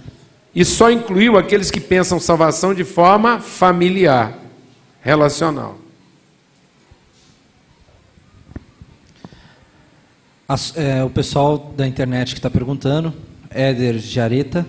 E 0.56 0.64
só 0.64 0.90
incluiu 0.90 1.36
aqueles 1.36 1.70
que 1.70 1.78
pensam 1.78 2.18
salvação 2.18 2.72
de 2.72 2.82
forma 2.82 3.40
familiar, 3.40 4.38
relacional. 5.02 5.76
As, 10.48 10.74
é, 10.74 11.04
o 11.04 11.10
pessoal 11.10 11.58
da 11.76 11.86
internet 11.86 12.32
que 12.32 12.38
está 12.38 12.48
perguntando, 12.48 13.12
Éder 13.50 13.98
Jareta, 13.98 14.66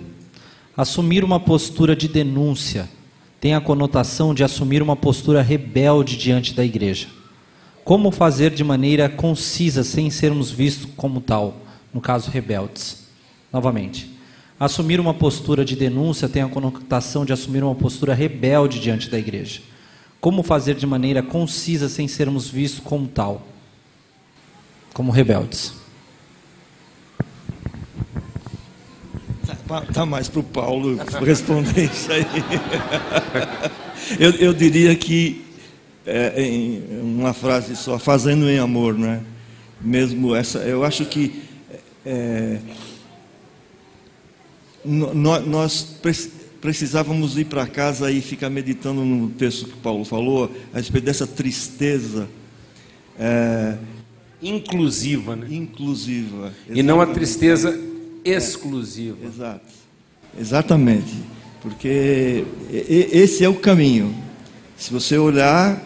assumir 0.76 1.24
uma 1.24 1.40
postura 1.40 1.96
de 1.96 2.06
denúncia 2.06 2.86
tem 3.40 3.54
a 3.54 3.60
conotação 3.60 4.34
de 4.34 4.44
assumir 4.44 4.82
uma 4.82 4.96
postura 4.96 5.40
rebelde 5.40 6.18
diante 6.18 6.52
da 6.52 6.66
igreja. 6.66 7.08
Como 7.82 8.10
fazer 8.10 8.50
de 8.50 8.62
maneira 8.62 9.08
concisa 9.08 9.82
sem 9.82 10.10
sermos 10.10 10.50
vistos 10.50 10.90
como 10.98 11.22
tal, 11.22 11.62
no 11.94 12.00
caso 12.02 12.30
rebeldes? 12.30 13.06
Novamente, 13.50 14.17
Assumir 14.60 14.98
uma 14.98 15.14
postura 15.14 15.64
de 15.64 15.76
denúncia 15.76 16.28
tem 16.28 16.42
a 16.42 16.48
conotação 16.48 17.24
de 17.24 17.32
assumir 17.32 17.62
uma 17.62 17.76
postura 17.76 18.12
rebelde 18.12 18.80
diante 18.80 19.08
da 19.08 19.18
igreja. 19.18 19.60
Como 20.20 20.42
fazer 20.42 20.74
de 20.74 20.86
maneira 20.86 21.22
concisa 21.22 21.88
sem 21.88 22.08
sermos 22.08 22.48
vistos 22.48 22.80
como 22.80 23.06
tal? 23.06 23.46
Como 24.92 25.12
rebeldes. 25.12 25.74
Tá, 29.68 29.82
tá 29.82 30.06
mais 30.06 30.28
para 30.28 30.40
o 30.40 30.42
Paulo 30.42 30.98
responder 31.24 31.84
isso 31.84 32.10
aí. 32.10 32.26
eu, 34.18 34.30
eu 34.32 34.52
diria 34.52 34.96
que, 34.96 35.44
é, 36.04 36.42
em 36.42 36.82
uma 37.00 37.32
frase 37.32 37.76
só, 37.76 37.98
fazendo 37.98 38.48
em 38.48 38.58
amor, 38.58 38.94
né? 38.94 39.22
Mesmo 39.80 40.34
essa, 40.34 40.58
eu 40.60 40.82
acho 40.82 41.04
que 41.04 41.42
é, 42.04 42.58
nós 44.84 45.96
precisávamos 46.60 47.36
ir 47.36 47.44
para 47.44 47.66
casa 47.66 48.10
e 48.10 48.20
ficar 48.20 48.50
meditando 48.50 49.04
no 49.04 49.28
texto 49.30 49.66
que 49.66 49.76
Paulo 49.76 50.04
falou, 50.04 50.50
a 50.72 50.76
respeito 50.76 51.04
dessa 51.04 51.26
tristeza. 51.26 52.28
É, 53.18 53.76
inclusiva, 54.42 55.36
né? 55.36 55.46
Inclusiva. 55.50 56.52
E 56.68 56.82
não 56.82 57.00
a 57.00 57.06
tristeza 57.06 57.78
exclusiva. 58.24 59.16
É, 59.22 59.26
exato. 59.26 59.66
Exatamente. 60.38 61.14
Porque 61.60 62.44
esse 62.70 63.44
é 63.44 63.48
o 63.48 63.54
caminho. 63.54 64.14
Se 64.76 64.92
você 64.92 65.18
olhar 65.18 65.82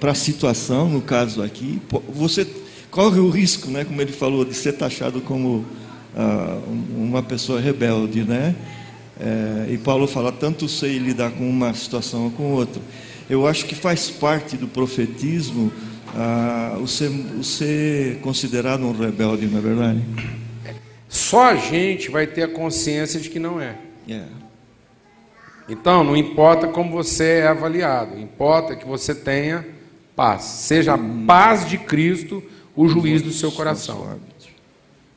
para 0.00 0.10
a 0.10 0.14
situação, 0.14 0.88
no 0.88 1.00
caso 1.00 1.42
aqui, 1.42 1.80
você 2.08 2.46
corre 2.90 3.20
o 3.20 3.28
risco, 3.28 3.70
né, 3.70 3.84
como 3.84 4.00
ele 4.00 4.12
falou, 4.12 4.44
de 4.44 4.54
ser 4.54 4.72
taxado 4.72 5.20
como 5.20 5.64
uma 6.96 7.22
pessoa 7.22 7.60
rebelde, 7.60 8.22
né? 8.22 8.54
É, 9.20 9.66
e 9.70 9.78
Paulo 9.78 10.06
fala, 10.06 10.32
tanto 10.32 10.68
sei 10.68 10.98
lidar 10.98 11.30
com 11.32 11.48
uma 11.48 11.72
situação 11.74 12.24
ou 12.24 12.30
com 12.30 12.52
outra. 12.52 12.82
Eu 13.28 13.46
acho 13.46 13.64
que 13.66 13.74
faz 13.74 14.10
parte 14.10 14.56
do 14.56 14.66
profetismo 14.66 15.72
ah, 16.16 16.76
o, 16.80 16.86
ser, 16.86 17.08
o 17.08 17.42
ser 17.42 18.18
considerado 18.20 18.84
um 18.84 18.92
rebelde, 18.92 19.46
não 19.46 19.58
é 19.58 19.62
verdade? 19.62 20.02
Só 21.08 21.44
a 21.50 21.56
gente 21.56 22.10
vai 22.10 22.26
ter 22.26 22.42
a 22.42 22.48
consciência 22.48 23.20
de 23.20 23.28
que 23.30 23.38
não 23.38 23.60
é. 23.60 23.76
Yeah. 24.08 24.28
Então, 25.68 26.04
não 26.04 26.16
importa 26.16 26.68
como 26.68 26.90
você 26.90 27.40
é 27.40 27.48
avaliado, 27.48 28.18
importa 28.18 28.76
que 28.76 28.86
você 28.86 29.14
tenha 29.14 29.66
paz. 30.14 30.42
Seja 30.42 30.94
a 30.94 30.98
paz 31.26 31.68
de 31.68 31.78
Cristo 31.78 32.42
o 32.76 32.88
juiz 32.88 33.22
do 33.22 33.32
seu 33.32 33.50
coração. 33.50 34.18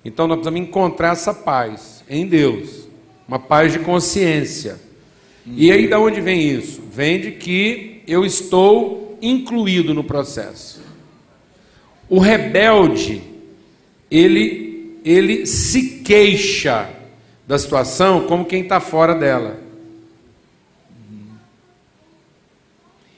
Então 0.08 0.26
nós 0.26 0.38
precisamos 0.38 0.66
encontrar 0.66 1.12
essa 1.12 1.34
paz 1.34 2.02
em 2.10 2.26
Deus, 2.26 2.88
uma 3.28 3.38
paz 3.38 3.74
de 3.74 3.80
consciência. 3.80 4.80
E 5.46 5.70
aí 5.70 5.86
da 5.86 6.00
onde 6.00 6.22
vem 6.22 6.50
isso? 6.50 6.82
Vem 6.90 7.20
de 7.20 7.32
que 7.32 8.04
eu 8.08 8.24
estou 8.24 9.18
incluído 9.22 9.94
no 9.94 10.06
processo. 10.06 10.82
O 12.08 12.20
rebelde, 12.20 13.22
ele, 14.10 14.98
ele 15.04 15.46
se 15.46 16.00
queixa 16.06 16.90
da 17.46 17.60
situação 17.60 18.28
como 18.28 18.46
quem 18.46 18.62
está 18.62 18.80
fora 18.80 19.14
dela. 19.14 19.60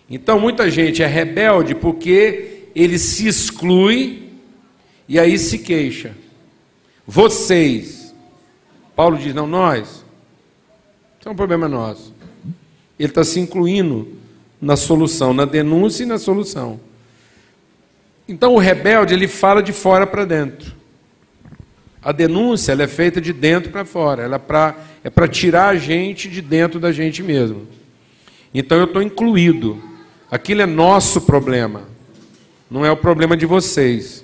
Então 0.10 0.39
muita 0.39 0.72
gente 0.72 1.03
é 1.03 1.05
rebelde 1.05 1.75
porque 1.75 2.63
ele 2.74 2.98
se 2.98 3.27
exclui 3.27 4.24
e 5.08 5.19
aí 5.19 5.38
se 5.38 5.60
queixa. 5.60 6.15
Vocês. 7.10 8.13
Paulo 8.96 9.18
diz, 9.18 9.34
não 9.34 9.48
nós. 9.48 10.06
Isso 11.20 11.28
é 11.28 11.32
um 11.32 11.36
problema 11.36 11.68
nosso. 11.68 12.13
Ele 13.00 13.10
está 13.10 13.24
se 13.24 13.39
incluindo 13.39 14.08
na 14.62 14.75
solução, 14.75 15.34
na 15.34 15.44
denúncia 15.44 16.04
e 16.04 16.06
na 16.06 16.20
solução. 16.20 16.80
Então 18.28 18.54
o 18.54 18.60
rebelde 18.60 19.16
ele 19.16 19.28
fala 19.28 19.63
de 19.63 19.74
fora 19.74 20.06
para 20.06 20.24
dentro. 20.24 20.72
A 22.00 22.12
denúncia 22.12 22.74
ela 22.74 22.84
é 22.84 22.88
feita 22.88 23.20
de 23.20 23.34
dentro 23.34 23.72
para 23.72 23.86
fora. 23.86 24.22
Ela 24.22 24.36
é 24.36 24.39
para 25.10 25.25
é 25.25 25.28
tirar 25.28 25.70
a 25.70 25.75
gente 25.75 26.30
de 26.30 26.44
dentro 26.44 26.80
da 26.80 26.92
gente 26.92 27.24
mesmo. 27.24 27.68
Então 28.54 28.78
eu 28.78 28.86
estou 28.86 29.01
incluído. 29.01 29.82
Aquilo 30.30 30.62
é 30.62 30.68
nosso 30.68 31.22
problema. 31.22 31.89
Não 32.70 32.86
é 32.86 32.92
o 32.92 32.98
problema 32.98 33.36
de 33.36 33.48
vocês. 33.48 34.24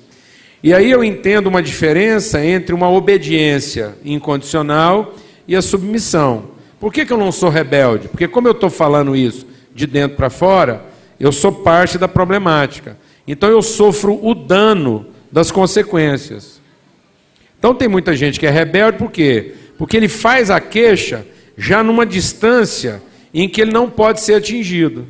E 0.66 0.74
aí 0.74 0.90
eu 0.90 1.04
entendo 1.04 1.46
uma 1.46 1.62
diferença 1.62 2.44
entre 2.44 2.74
uma 2.74 2.90
obediência 2.90 3.96
incondicional 4.04 5.14
e 5.48 5.56
a 5.56 5.62
submissão. 5.62 6.46
Por 6.80 6.92
que, 6.92 7.06
que 7.06 7.14
eu 7.14 7.20
não 7.20 7.32
sou 7.32 7.50
rebelde? 7.50 8.08
Porque, 8.08 8.28
como 8.28 8.48
eu 8.48 8.52
estou 8.54 8.72
falando 8.72 9.16
isso 9.16 9.46
de 9.76 9.86
dentro 9.86 10.18
para 10.18 10.28
fora, 10.28 10.84
eu 11.20 11.32
sou 11.32 11.52
parte 11.52 12.00
da 12.00 12.08
problemática. 12.08 12.98
Então 13.28 13.48
eu 13.48 13.62
sofro 13.62 14.20
o 14.20 14.34
dano 14.34 15.06
das 15.32 15.52
consequências. 15.52 16.60
Então 17.60 17.76
tem 17.76 17.88
muita 17.88 18.16
gente 18.16 18.40
que 18.40 18.48
é 18.48 18.50
rebelde, 18.50 18.98
por 18.98 19.12
quê? 19.12 19.54
Porque 19.78 19.96
ele 19.96 20.08
faz 20.08 20.50
a 20.50 20.60
queixa 20.60 21.28
já 21.56 21.84
numa 21.84 22.08
distância 22.08 23.04
em 23.32 23.48
que 23.48 23.62
ele 23.62 23.72
não 23.72 23.88
pode 23.88 24.20
ser 24.20 24.34
atingido. 24.34 25.08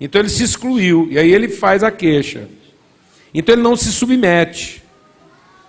Então 0.00 0.22
ele 0.22 0.30
se 0.30 0.42
excluiu, 0.42 1.06
e 1.10 1.18
aí 1.18 1.30
ele 1.30 1.48
faz 1.48 1.84
a 1.84 1.90
queixa. 1.90 2.48
Então 3.32 3.54
ele 3.54 3.62
não 3.62 3.76
se 3.76 3.92
submete. 3.92 4.82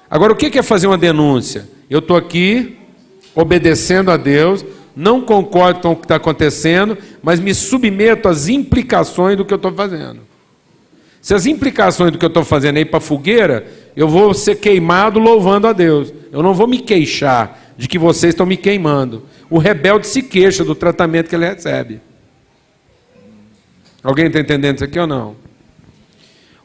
Agora, 0.09 0.33
o 0.33 0.35
que 0.35 0.57
é 0.57 0.63
fazer 0.63 0.87
uma 0.87 0.97
denúncia? 0.97 1.69
Eu 1.89 1.99
estou 1.99 2.17
aqui 2.17 2.77
obedecendo 3.33 4.11
a 4.11 4.17
Deus, 4.17 4.65
não 4.95 5.21
concordo 5.21 5.79
com 5.79 5.91
o 5.91 5.95
que 5.95 6.03
está 6.03 6.15
acontecendo, 6.17 6.97
mas 7.23 7.39
me 7.39 7.53
submeto 7.53 8.27
às 8.27 8.49
implicações 8.49 9.37
do 9.37 9.45
que 9.45 9.53
eu 9.53 9.57
estou 9.57 9.71
fazendo. 9.73 10.19
Se 11.21 11.33
as 11.33 11.45
implicações 11.45 12.11
do 12.11 12.17
que 12.17 12.25
eu 12.25 12.29
estou 12.29 12.43
fazendo 12.43 12.77
é 12.77 12.81
ir 12.81 12.85
para 12.85 12.97
a 12.97 13.01
fogueira, 13.01 13.65
eu 13.95 14.07
vou 14.07 14.33
ser 14.33 14.55
queimado 14.55 15.19
louvando 15.19 15.67
a 15.67 15.73
Deus. 15.73 16.11
Eu 16.31 16.41
não 16.41 16.53
vou 16.53 16.67
me 16.67 16.79
queixar 16.79 17.73
de 17.77 17.87
que 17.87 17.99
vocês 17.99 18.33
estão 18.33 18.45
me 18.45 18.57
queimando. 18.57 19.23
O 19.49 19.59
rebelde 19.59 20.07
se 20.07 20.23
queixa 20.23 20.63
do 20.63 20.73
tratamento 20.73 21.29
que 21.29 21.35
ele 21.35 21.47
recebe. 21.47 22.01
Alguém 24.03 24.27
está 24.27 24.39
entendendo 24.39 24.75
isso 24.75 24.83
aqui 24.83 24.99
ou 24.99 25.05
não? 25.05 25.35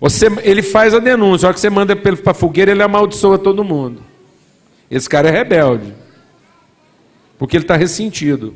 Você, 0.01 0.27
ele 0.43 0.63
faz 0.63 0.95
a 0.95 0.99
denúncia, 0.99 1.47
a 1.47 1.49
hora 1.49 1.55
que 1.55 1.61
você 1.61 1.71
manda 1.71 1.97
para 1.97 2.31
a 2.31 2.35
fogueira, 2.35 2.71
ele 2.71 2.83
amaldiçoa 2.83 3.39
todo 3.39 3.65
mundo. 3.65 4.03
Esse 4.91 5.09
cara 5.09 5.29
é 5.29 5.33
rebelde. 5.33 5.95
Porque 7.39 7.57
ele 7.57 7.65
está 7.65 7.77
ressentido. 7.77 8.55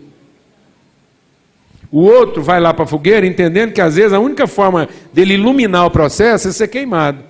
O 1.90 2.02
outro 2.02 2.42
vai 2.42 2.60
lá 2.60 2.72
para 2.72 2.84
a 2.84 2.86
fogueira 2.86 3.26
entendendo 3.26 3.72
que 3.72 3.80
às 3.80 3.96
vezes 3.96 4.12
a 4.12 4.20
única 4.20 4.46
forma 4.46 4.88
dele 5.12 5.34
iluminar 5.34 5.86
o 5.86 5.90
processo 5.90 6.48
é 6.48 6.52
ser 6.52 6.68
queimado. 6.68 7.24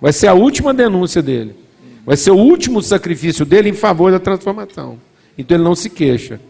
Vai 0.00 0.12
ser 0.12 0.28
a 0.28 0.34
última 0.34 0.72
denúncia 0.72 1.20
dele. 1.20 1.56
Vai 2.04 2.16
ser 2.16 2.30
o 2.30 2.36
último 2.36 2.80
sacrifício 2.80 3.44
dele 3.44 3.68
em 3.68 3.72
favor 3.74 4.12
da 4.12 4.20
transformação. 4.20 4.98
Então 5.36 5.56
ele 5.56 5.64
não 5.64 5.74
se 5.74 5.90
queixa. 5.90 6.40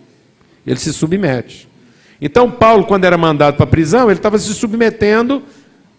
Ele 0.67 0.77
se 0.77 0.93
submete. 0.93 1.67
Então 2.21 2.51
Paulo, 2.51 2.85
quando 2.85 3.05
era 3.05 3.17
mandado 3.17 3.57
para 3.57 3.65
a 3.65 3.69
prisão, 3.69 4.11
ele 4.11 4.19
estava 4.19 4.39
se 4.39 4.53
submetendo 4.53 5.43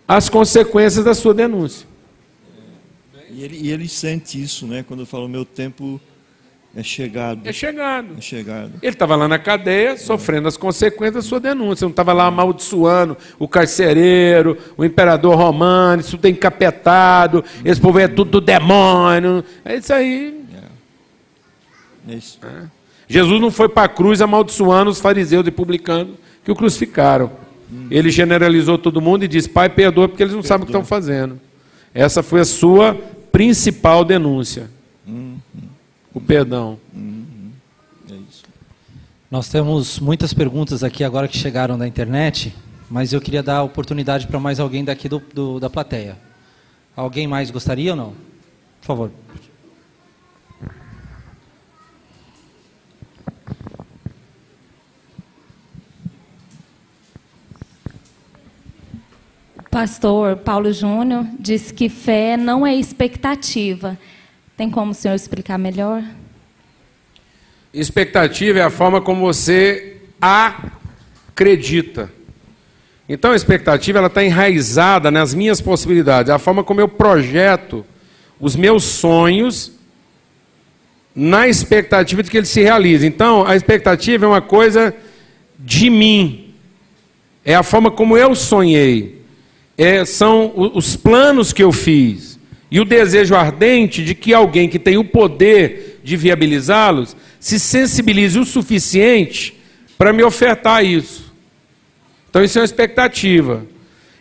as 0.08 0.30
consequências 0.30 1.04
da 1.04 1.14
sua 1.14 1.34
denúncia. 1.34 1.88
E 3.30 3.44
ele, 3.44 3.58
e 3.58 3.72
ele 3.72 3.88
sente 3.88 4.42
isso, 4.42 4.66
né? 4.66 4.84
Quando 4.88 5.06
fala 5.06 5.26
o 5.26 5.30
meu 5.30 5.44
tempo 5.44 6.00
é 6.76 6.84
chegado. 6.84 7.42
É 7.44 7.52
chegado. 7.52 8.16
É 8.18 8.22
chegado. 8.22 8.74
Ele 8.82 8.94
estava 8.94 9.16
lá 9.16 9.28
na 9.28 9.40
cadeia, 9.40 9.98
sofrendo 9.98 10.48
as 10.48 10.56
consequências 10.56 11.24
da 11.24 11.28
sua 11.28 11.40
denúncia. 11.40 11.86
Não 11.86 11.90
estava 11.90 12.14
lá 12.14 12.28
amaldiçoando 12.28 13.18
o 13.40 13.48
carcereiro, 13.48 14.58
o 14.78 14.86
imperador 14.86 15.36
romano, 15.36 16.02
isso 16.02 16.18
tem 16.18 16.34
encapetado, 16.34 17.44
esse 17.66 17.82
povo 17.82 18.00
é 18.00 18.08
tudo 18.08 18.32
do 18.32 18.42
demônio. 18.42 19.44
É 19.66 19.78
isso 19.78 19.92
aí. 19.92 20.40
É. 22.08 22.14
É 22.14 22.16
isso. 22.16 22.40
É. 22.44 22.66
Jesus 23.08 23.42
não 23.42 23.50
foi 23.50 23.70
para 23.70 23.84
a 23.84 23.90
cruz 23.90 24.22
amaldiçoando 24.22 24.92
os 24.92 25.00
fariseus 25.00 25.48
e 25.48 25.52
publicanos 25.52 26.16
que 26.44 26.52
o 26.52 26.56
crucificaram. 26.56 27.32
Ele 27.92 28.10
generalizou 28.10 28.78
todo 28.78 29.02
mundo 29.02 29.24
e 29.24 29.28
disse: 29.28 29.50
Pai, 29.50 29.70
perdoa 29.70 30.08
porque 30.08 30.24
eles 30.24 30.34
não 30.34 30.42
perdoa. 30.42 30.58
sabem 30.58 30.64
o 30.64 30.66
que 30.66 30.72
estão 30.72 30.86
fazendo. 30.86 31.40
Essa 31.94 32.24
foi 32.24 32.42
a 32.42 32.46
sua 32.46 32.96
principal 33.32 34.06
denúncia. 34.06 34.70
Uhum. 35.06 35.38
O 36.14 36.22
perdão. 36.22 36.80
Uhum. 36.94 37.52
É 38.10 38.16
Nós 39.30 39.50
temos 39.50 40.00
muitas 40.00 40.34
perguntas 40.34 40.84
aqui 40.84 41.04
agora 41.04 41.28
que 41.28 41.38
chegaram 41.38 41.78
da 41.78 41.88
internet, 41.88 42.56
mas 42.90 43.14
eu 43.14 43.22
queria 43.22 43.44
dar 43.44 43.64
oportunidade 43.64 44.28
para 44.28 44.40
mais 44.40 44.60
alguém 44.60 44.84
daqui 44.84 45.10
do, 45.10 45.22
do, 45.34 45.60
da 45.60 45.70
plateia. 45.70 46.18
Alguém 46.96 47.28
mais 47.28 47.52
gostaria 47.52 47.92
ou 47.92 47.98
não? 47.98 48.14
Por 48.82 48.88
favor. 48.88 49.12
Pastor 59.70 60.38
Paulo 60.38 60.72
Júnior 60.72 61.26
disse 61.40 61.74
que 61.74 61.90
fé 61.90 62.38
não 62.38 62.66
é 62.66 62.76
expectativa. 62.76 63.98
Tem 64.56 64.70
como 64.70 64.92
o 64.92 64.96
senhor 64.96 65.16
explicar 65.16 65.58
melhor? 65.58 66.04
Expectativa 67.74 68.60
é 68.60 68.64
a 68.64 68.70
forma 68.70 69.02
como 69.02 69.22
você 69.22 69.98
acredita. 70.20 72.12
Então 73.08 73.32
a 73.32 73.36
expectativa 73.36 74.00
ela 74.00 74.08
está 74.08 74.24
enraizada 74.24 75.10
nas 75.10 75.34
minhas 75.34 75.62
possibilidades, 75.62 76.30
é 76.30 76.34
a 76.34 76.40
forma 76.40 76.64
como 76.64 76.82
eu 76.82 76.90
projeto 76.90 77.86
os 78.40 78.56
meus 78.56 78.84
sonhos 78.84 79.72
na 81.16 81.48
expectativa 81.48 82.22
de 82.22 82.30
que 82.30 82.38
eles 82.38 82.50
se 82.50 82.62
realizem. 82.62 83.08
Então 83.08 83.46
a 83.46 83.56
expectativa 83.56 84.26
é 84.26 84.28
uma 84.28 84.42
coisa 84.42 84.94
de 85.58 85.90
mim, 85.90 86.54
é 87.46 87.56
a 87.56 87.64
forma 87.64 87.90
como 87.90 88.18
eu 88.18 88.36
sonhei, 88.36 89.17
é, 89.78 90.04
são 90.04 90.52
os 90.74 90.96
planos 90.96 91.54
que 91.54 91.64
eu 91.64 91.72
fiz 91.72 92.40
e 92.70 92.80
o 92.80 92.86
desejo 92.86 93.36
ardente 93.36 94.04
de 94.04 94.16
que 94.16 94.34
alguém 94.34 94.68
que 94.68 94.80
tem 94.80 94.98
o 94.98 95.04
poder 95.04 96.00
de 96.04 96.18
viabilizá-los 96.18 97.16
se 97.40 97.60
sensibilize 97.60 98.40
o 98.40 98.46
suficiente 98.46 99.56
para 99.98 100.12
me 100.12 100.24
ofertar 100.24 100.84
isso. 100.84 101.34
Então, 102.30 102.44
isso 102.44 102.58
é 102.58 102.62
uma 102.62 102.66
expectativa. 102.66 103.66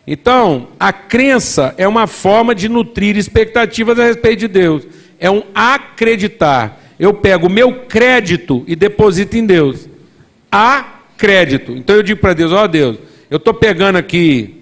Então, 0.07 0.69
a 0.79 0.93
crença 0.93 1.75
é 1.77 1.89
uma 1.89 2.07
forma 2.07 2.55
de 2.55 2.69
nutrir 2.69 3.17
expectativas 3.17 3.99
a 3.99 4.05
respeito 4.05 4.41
de 4.41 4.49
Deus. 4.49 4.87
É 5.19 5.31
um 5.31 5.43
acreditar. 5.55 6.81
Eu 6.99 7.13
pego 7.13 7.49
o 7.49 7.51
meu 7.51 7.73
crédito 7.87 8.63
e 8.67 8.77
deposito 8.77 9.37
em 9.37 9.45
Deus. 9.45 9.89
Acredito. 10.51 11.73
Então 11.73 11.97
eu 11.97 12.03
digo 12.03 12.21
para 12.21 12.33
Deus: 12.33 12.53
Ó 12.53 12.65
oh, 12.65 12.69
Deus, 12.69 12.99
eu 13.29 13.37
estou 13.37 13.53
pegando 13.53 13.97
aqui 13.97 14.56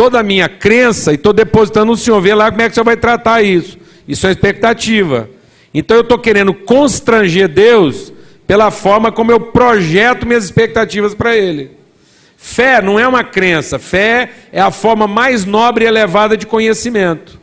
toda 0.00 0.18
a 0.18 0.22
minha 0.22 0.48
crença 0.48 1.12
e 1.12 1.16
estou 1.16 1.30
depositando 1.30 1.92
no 1.92 1.96
Senhor. 1.96 2.18
Vê 2.22 2.34
lá 2.34 2.50
como 2.50 2.62
é 2.62 2.64
que 2.64 2.70
o 2.70 2.74
Senhor 2.74 2.86
vai 2.86 2.96
tratar 2.96 3.42
isso. 3.42 3.76
Isso 4.08 4.26
é 4.26 4.30
expectativa. 4.30 5.28
Então 5.74 5.94
eu 5.94 6.00
estou 6.00 6.18
querendo 6.18 6.54
constranger 6.54 7.46
Deus 7.48 8.10
pela 8.46 8.70
forma 8.70 9.12
como 9.12 9.30
eu 9.30 9.38
projeto 9.38 10.26
minhas 10.26 10.44
expectativas 10.44 11.14
para 11.14 11.36
Ele. 11.36 11.72
Fé 12.34 12.80
não 12.80 12.98
é 12.98 13.06
uma 13.06 13.22
crença, 13.22 13.78
fé 13.78 14.30
é 14.50 14.58
a 14.62 14.70
forma 14.70 15.06
mais 15.06 15.44
nobre 15.44 15.84
e 15.84 15.88
elevada 15.88 16.34
de 16.34 16.46
conhecimento. 16.46 17.38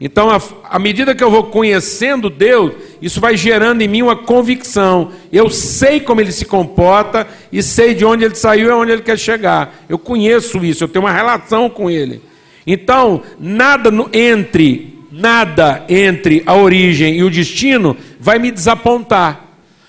Então, 0.00 0.28
à 0.64 0.78
medida 0.78 1.14
que 1.14 1.24
eu 1.24 1.30
vou 1.30 1.44
conhecendo 1.44 2.30
Deus, 2.30 2.72
isso 3.02 3.20
vai 3.20 3.36
gerando 3.36 3.82
em 3.82 3.88
mim 3.88 4.02
uma 4.02 4.14
convicção. 4.14 5.10
Eu 5.32 5.50
sei 5.50 5.98
como 5.98 6.20
ele 6.20 6.30
se 6.30 6.44
comporta 6.44 7.26
e 7.50 7.62
sei 7.62 7.94
de 7.94 8.04
onde 8.04 8.24
ele 8.24 8.36
saiu 8.36 8.68
e 8.68 8.70
aonde 8.70 8.92
ele 8.92 9.02
quer 9.02 9.18
chegar. 9.18 9.84
Eu 9.88 9.98
conheço 9.98 10.64
isso, 10.64 10.84
eu 10.84 10.88
tenho 10.88 11.04
uma 11.04 11.12
relação 11.12 11.68
com 11.68 11.90
ele. 11.90 12.22
Então, 12.64 13.22
nada 13.40 13.90
no, 13.90 14.08
entre 14.12 14.98
nada 15.10 15.84
entre 15.88 16.42
a 16.46 16.54
origem 16.54 17.16
e 17.16 17.24
o 17.24 17.30
destino 17.30 17.96
vai 18.20 18.38
me 18.38 18.50
desapontar. 18.50 19.46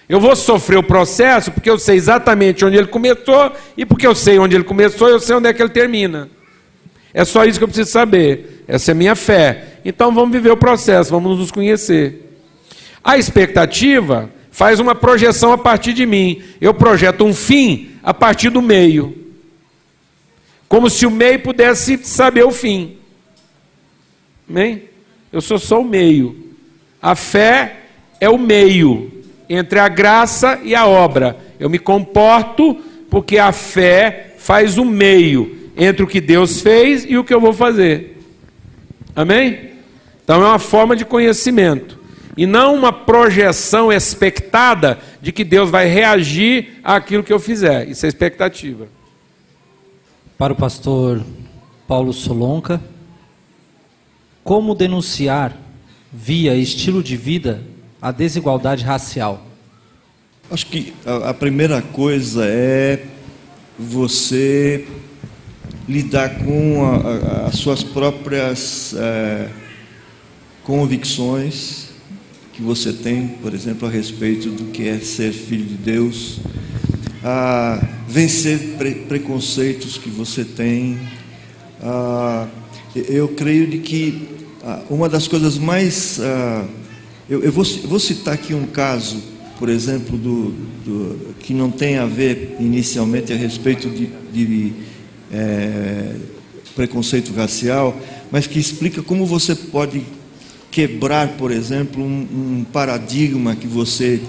Eu 0.07 0.19
vou 0.19 0.35
sofrer 0.35 0.77
o 0.77 0.83
processo 0.83 1.51
porque 1.51 1.69
eu 1.69 1.77
sei 1.77 1.95
exatamente 1.95 2.65
onde 2.65 2.77
ele 2.77 2.87
começou 2.87 3.51
e 3.77 3.85
porque 3.85 4.07
eu 4.07 4.15
sei 4.15 4.39
onde 4.39 4.55
ele 4.55 4.63
começou, 4.63 5.07
eu 5.07 5.19
sei 5.19 5.35
onde 5.35 5.47
é 5.47 5.53
que 5.53 5.61
ele 5.61 5.69
termina. 5.69 6.29
É 7.13 7.23
só 7.23 7.45
isso 7.45 7.59
que 7.59 7.63
eu 7.63 7.67
preciso 7.67 7.91
saber. 7.91 8.63
Essa 8.67 8.91
é 8.91 8.93
minha 8.93 9.15
fé. 9.15 9.68
Então 9.83 10.13
vamos 10.13 10.31
viver 10.31 10.51
o 10.51 10.57
processo, 10.57 11.12
vamos 11.12 11.38
nos 11.38 11.51
conhecer. 11.51 12.29
A 13.03 13.17
expectativa 13.17 14.29
faz 14.51 14.79
uma 14.79 14.93
projeção 14.93 15.51
a 15.51 15.57
partir 15.57 15.93
de 15.93 16.05
mim. 16.05 16.41
Eu 16.59 16.74
projeto 16.74 17.24
um 17.24 17.33
fim 17.33 17.91
a 18.03 18.13
partir 18.13 18.50
do 18.50 18.62
meio. 18.62 19.15
Como 20.67 20.89
se 20.89 21.05
o 21.05 21.12
meio 21.12 21.39
pudesse 21.39 21.98
saber 22.03 22.43
o 22.43 22.51
fim. 22.51 22.98
Amém? 24.50 24.83
Eu 25.31 25.41
sou 25.41 25.57
só 25.57 25.81
o 25.81 25.86
meio. 25.86 26.53
A 27.01 27.15
fé 27.15 27.77
é 28.20 28.29
o 28.29 28.37
meio 28.37 29.11
entre 29.48 29.79
a 29.79 29.87
graça 29.87 30.59
e 30.63 30.75
a 30.75 30.85
obra. 30.85 31.37
Eu 31.59 31.70
me 31.70 31.79
comporto 31.79 32.75
porque 33.09 33.37
a 33.37 33.51
fé 33.51 34.35
faz 34.37 34.77
o 34.77 34.85
meio 34.85 35.57
entre 35.77 36.03
o 36.03 36.07
que 36.07 36.20
Deus 36.20 36.61
fez 36.61 37.05
e 37.05 37.18
o 37.18 37.24
que 37.24 37.33
eu 37.33 37.39
vou 37.39 37.53
fazer. 37.53 38.18
Amém? 39.15 39.69
Então 40.29 40.44
é 40.44 40.46
uma 40.46 40.59
forma 40.59 40.96
de 40.96 41.03
conhecimento 41.03 41.98
e 42.37 42.46
não 42.46 42.75
uma 42.75 42.94
projeção 42.94 43.92
expectada 43.92 45.00
de 45.20 45.31
que 45.31 45.44
Deus 45.44 45.72
vai 45.72 45.87
reagir 45.87 46.79
àquilo 46.83 47.24
que 47.24 47.33
eu 47.33 47.39
fizer. 47.39 47.89
Isso 47.89 48.05
é 48.05 48.09
expectativa. 48.09 48.87
Para 50.37 50.53
o 50.53 50.55
pastor 50.55 51.25
Paulo 51.87 52.13
Solonca, 52.13 52.79
como 54.44 54.75
denunciar, 54.75 55.57
via 56.13 56.53
estilo 56.53 57.01
de 57.01 57.18
vida, 57.18 57.63
a 58.00 58.11
desigualdade 58.11 58.85
racial? 58.85 59.48
Acho 60.51 60.68
que 60.68 60.94
a, 61.07 61.33
primeira 61.33 61.81
coisa 61.81 62.46
é 62.46 63.03
você 63.79 64.87
lidar 65.87 66.37
com 66.37 66.85
a, 66.85 66.98
a, 66.98 67.48
as 67.48 67.55
suas 67.55 67.81
próprias 67.81 68.94
é, 68.96 69.50
convicções 70.70 71.88
que 72.53 72.62
você 72.62 72.94
tem, 72.94 73.27
por 73.42 73.55
exemplo, 73.55 73.88
a 73.88 73.92
respeito 73.92 74.51
do 74.51 74.66
que 74.66 74.88
é 74.88 75.00
ser 75.00 75.34
filho 75.34 75.66
de 75.66 75.74
Deus, 75.74 76.40
a 77.24 77.84
vencer 78.08 78.75
pre 78.77 78.94
preconceitos 78.94 79.98
que 79.98 80.10
você 80.10 80.46
tem. 80.46 81.00
A, 81.82 82.48
eu 82.96 83.29
creio 83.29 83.66
de 83.66 83.79
que 83.79 84.29
ah, 84.64 84.84
uma 84.92 85.10
das 85.10 85.27
coisas 85.27 85.58
mais. 85.58 86.20
Ah, 86.22 86.68
eu, 87.27 87.42
eu 87.42 87.51
vou, 87.51 87.66
vou, 87.86 88.00
citar 88.00 88.36
aqui 88.36 88.53
um 88.53 88.68
caso, 88.68 89.18
por 89.58 89.70
exemplo, 89.70 90.20
do, 90.20 90.51
do, 90.86 91.34
que 91.40 91.51
não 91.51 91.72
tem 91.72 91.98
a 91.98 92.05
ver 92.05 92.58
inicialmente 92.60 93.34
a 93.34 93.36
respeito 93.36 93.90
de, 93.90 94.08
de 94.32 94.74
é, 95.32 96.14
preconceito 96.75 97.34
racial, 97.34 98.00
mas 98.32 98.46
que 98.46 98.60
explica 98.60 99.01
como 99.01 99.25
você 99.25 99.55
pode 99.55 100.19
quebrar, 100.79 101.27
por 101.29 101.51
exemplo, 101.51 102.01
um, 102.01 102.59
um 102.61 102.65
paradigma 102.72 103.53
que 103.53 103.68
você 103.68 104.22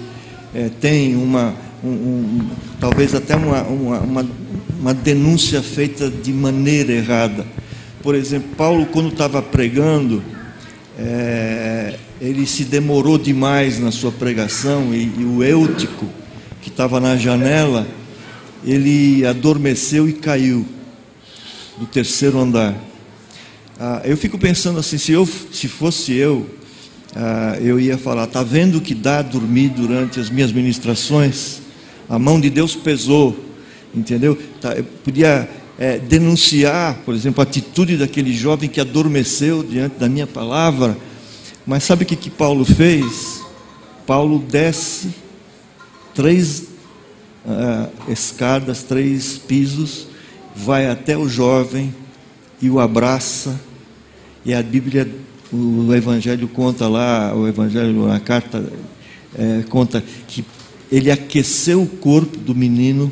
é, 0.53 0.69
tem, 0.81 1.15
uma, 1.15 1.55
um, 1.81 1.87
um, 1.87 2.49
talvez 2.77 3.15
até 3.15 3.37
uma, 3.37 3.61
uma, 3.61 4.27
uma 4.77 4.93
denúncia 4.93 5.61
feita 5.61 6.09
de 6.09 6.33
maneira 6.33 6.91
errada. 6.91 7.45
Por 8.03 8.15
exemplo, 8.15 8.49
Paulo, 8.57 8.85
quando 8.87 9.13
estava 9.13 9.41
pregando, 9.41 10.21
é, 10.99 11.95
ele 12.19 12.45
se 12.45 12.65
demorou 12.65 13.17
demais 13.17 13.79
na 13.79 13.89
sua 13.89 14.11
pregação 14.11 14.93
e, 14.93 15.09
e 15.19 15.23
o 15.23 15.41
Eutico, 15.41 16.05
que 16.61 16.67
estava 16.67 16.99
na 16.99 17.15
janela, 17.15 17.87
ele 18.65 19.25
adormeceu 19.25 20.09
e 20.09 20.11
caiu 20.11 20.65
do 21.77 21.85
terceiro 21.85 22.37
andar. 22.39 22.75
Ah, 23.83 23.99
eu 24.05 24.15
fico 24.15 24.37
pensando 24.37 24.77
assim, 24.77 24.99
se, 24.99 25.11
eu, 25.11 25.25
se 25.25 25.67
fosse 25.67 26.13
eu, 26.13 26.47
ah, 27.15 27.57
eu 27.59 27.79
ia 27.79 27.97
falar, 27.97 28.27
tá 28.27 28.43
vendo 28.43 28.79
que 28.79 28.93
dá 28.93 29.23
dormir 29.23 29.69
durante 29.69 30.19
as 30.19 30.29
minhas 30.29 30.51
ministrações? 30.51 31.61
A 32.07 32.19
mão 32.19 32.39
de 32.39 32.47
Deus 32.47 32.75
pesou, 32.75 33.35
entendeu? 33.91 34.37
Tá, 34.61 34.75
eu 34.75 34.83
podia 34.83 35.49
é, 35.79 35.97
denunciar, 35.97 36.99
por 37.03 37.15
exemplo, 37.15 37.41
a 37.41 37.43
atitude 37.43 37.97
daquele 37.97 38.31
jovem 38.31 38.69
que 38.69 38.79
adormeceu 38.79 39.63
diante 39.63 39.97
da 39.97 40.07
minha 40.07 40.27
palavra. 40.27 40.95
Mas 41.65 41.83
sabe 41.83 42.03
o 42.03 42.05
que, 42.05 42.15
que 42.15 42.29
Paulo 42.29 42.63
fez? 42.63 43.41
Paulo 44.05 44.37
desce 44.37 45.09
três 46.13 46.67
uh, 47.47 48.11
escadas, 48.11 48.83
três 48.83 49.39
pisos, 49.39 50.05
vai 50.55 50.87
até 50.87 51.17
o 51.17 51.27
jovem 51.27 51.91
e 52.61 52.69
o 52.69 52.79
abraça. 52.79 53.70
E 54.45 54.53
a 54.53 54.61
Bíblia, 54.61 55.07
o 55.51 55.93
Evangelho 55.93 56.47
conta 56.47 56.87
lá, 56.87 57.33
o 57.35 57.47
Evangelho 57.47 58.07
na 58.07 58.19
carta 58.19 58.71
é, 59.37 59.63
conta 59.69 60.03
que 60.27 60.43
ele 60.91 61.11
aqueceu 61.11 61.81
o 61.81 61.87
corpo 61.87 62.37
do 62.37 62.53
menino 62.53 63.11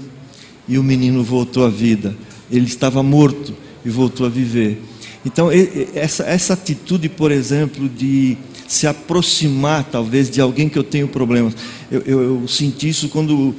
e 0.68 0.78
o 0.78 0.84
menino 0.84 1.24
voltou 1.24 1.66
à 1.66 1.70
vida 1.70 2.16
ele 2.52 2.66
estava 2.66 3.04
morto 3.04 3.54
e 3.86 3.90
voltou 3.90 4.26
a 4.26 4.30
viver. 4.30 4.82
Então, 5.26 5.50
essa, 5.94 6.24
essa 6.24 6.54
atitude, 6.54 7.10
por 7.10 7.32
exemplo, 7.32 7.88
de 7.88 8.38
se 8.68 8.88
aproximar, 8.88 9.84
talvez, 9.84 10.30
de 10.30 10.40
alguém 10.40 10.70
que 10.70 10.78
eu 10.78 10.84
tenho 10.84 11.08
problemas. 11.08 11.56
Eu, 11.92 12.02
eu, 12.06 12.22
eu 12.22 12.48
senti 12.48 12.90
isso 12.90 13.10
quando 13.10 13.34
uh, 13.34 13.56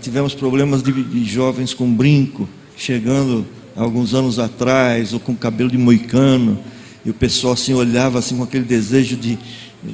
tivemos 0.00 0.34
problemas 0.34 0.82
de, 0.82 0.92
de, 0.92 1.24
jovens 1.24 1.72
com 1.72 1.92
brinco, 1.92 2.48
chegando 2.76 3.46
alguns 3.74 4.14
anos 4.14 4.38
atrás, 4.38 5.12
ou 5.12 5.20
com 5.20 5.34
cabelo 5.34 5.70
de 5.70 5.78
moicano, 5.78 6.58
e 7.04 7.10
o 7.10 7.14
pessoal 7.14 7.54
assim 7.54 7.74
olhava 7.74 8.18
assim 8.18 8.36
com 8.36 8.42
aquele 8.42 8.64
desejo 8.64 9.16
de, 9.16 9.38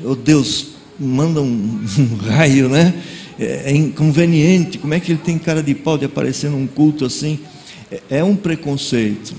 oh 0.05 0.15
Deus, 0.15 0.69
manda 0.99 1.41
um, 1.41 1.85
um 1.99 2.17
raio, 2.17 2.69
né? 2.69 2.95
É, 3.39 3.71
é 3.71 3.77
inconveniente, 3.77 4.79
como 4.79 4.95
é 4.95 5.01
que 5.01 5.13
ele 5.13 5.21
tem 5.23 5.39
cara 5.39 5.63
de 5.63 5.75
pau 5.75 5.97
de 5.97 6.05
aparecer 6.05 6.51
num 6.51 6.67
culto 6.67 7.05
assim? 7.05 7.39
É, 7.91 8.19
é 8.19 8.25
um 8.25 8.37
preconceito. 8.37 9.35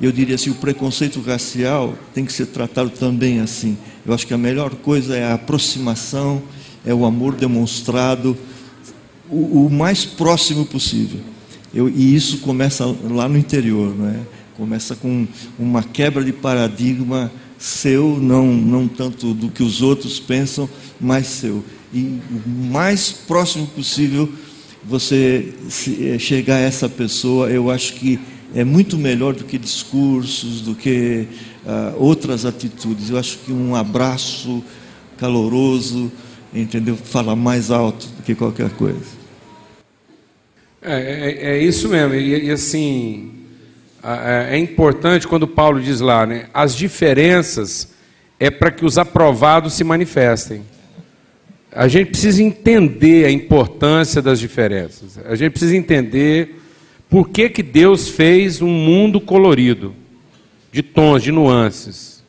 Eu 0.00 0.10
diria 0.10 0.34
assim, 0.34 0.50
o 0.50 0.54
preconceito 0.54 1.20
racial 1.20 1.96
tem 2.12 2.24
que 2.24 2.32
ser 2.32 2.46
tratado 2.46 2.90
também 2.90 3.40
assim. 3.40 3.78
Eu 4.04 4.12
acho 4.12 4.26
que 4.26 4.34
a 4.34 4.38
melhor 4.38 4.74
coisa 4.74 5.16
é 5.16 5.24
a 5.24 5.34
aproximação 5.34 6.42
é 6.84 6.92
o 6.92 7.04
amor 7.04 7.34
demonstrado 7.34 8.36
o, 9.30 9.66
o 9.66 9.70
mais 9.70 10.04
próximo 10.04 10.66
possível. 10.66 11.20
Eu, 11.72 11.88
e 11.88 12.14
isso 12.14 12.38
começa 12.38 12.84
lá 13.10 13.28
no 13.28 13.38
interior, 13.38 13.96
não 13.96 14.08
é? 14.08 14.20
Começa 14.56 14.94
com 14.94 15.26
uma 15.58 15.82
quebra 15.82 16.22
de 16.24 16.32
paradigma 16.32 17.30
seu, 17.58 18.18
não, 18.20 18.46
não 18.46 18.86
tanto 18.86 19.32
do 19.34 19.48
que 19.48 19.62
os 19.62 19.82
outros 19.82 20.20
pensam, 20.20 20.68
mas 21.00 21.26
seu. 21.26 21.64
E 21.92 22.20
o 22.30 22.48
mais 22.70 23.10
próximo 23.10 23.66
possível 23.68 24.30
você 24.84 25.54
eh, 26.00 26.18
chegar 26.18 26.56
a 26.56 26.60
essa 26.60 26.88
pessoa, 26.88 27.48
eu 27.48 27.70
acho 27.70 27.94
que 27.94 28.20
é 28.54 28.62
muito 28.64 28.96
melhor 28.96 29.34
do 29.34 29.44
que 29.44 29.58
discursos, 29.58 30.60
do 30.60 30.74
que 30.74 31.26
uh, 31.64 31.96
outras 31.98 32.44
atitudes. 32.44 33.10
Eu 33.10 33.18
acho 33.18 33.38
que 33.38 33.52
um 33.52 33.74
abraço 33.74 34.62
caloroso, 35.18 36.12
entendeu? 36.54 36.96
Fala 36.96 37.34
mais 37.34 37.70
alto 37.70 38.06
do 38.08 38.22
que 38.22 38.34
qualquer 38.34 38.70
coisa. 38.70 39.24
É, 40.80 40.92
é, 40.92 41.56
é 41.56 41.62
isso 41.62 41.88
mesmo. 41.88 42.14
E, 42.14 42.46
e 42.46 42.50
assim, 42.50 43.30
é, 44.50 44.58
importante 44.58 45.26
quando 45.26 45.48
Paulo 45.48 45.80
diz 45.80 46.00
lá, 46.00 46.26
né? 46.26 46.46
As 46.52 46.76
diferenças 46.76 47.94
é 48.38 48.50
para 48.50 48.70
que 48.70 48.84
os 48.84 48.98
aprovados 48.98 49.74
se 49.74 49.84
manifestem. 49.84 50.62
A 51.72 51.88
gente 51.88 52.10
precisa 52.10 52.42
entender 52.42 53.24
a 53.24 53.30
importância 53.30 54.22
das 54.22 54.38
diferenças. 54.38 55.18
A 55.24 55.34
gente 55.34 55.52
precisa 55.52 55.76
entender 55.76 56.60
por 57.08 57.28
que, 57.28 57.48
que 57.48 57.62
Deus 57.62 58.08
fez 58.08 58.62
um 58.62 58.68
mundo 58.68 59.20
colorido, 59.20 59.94
de 60.70 60.82
tons, 60.82 61.22
de 61.22 61.32
nuances. 61.32 62.22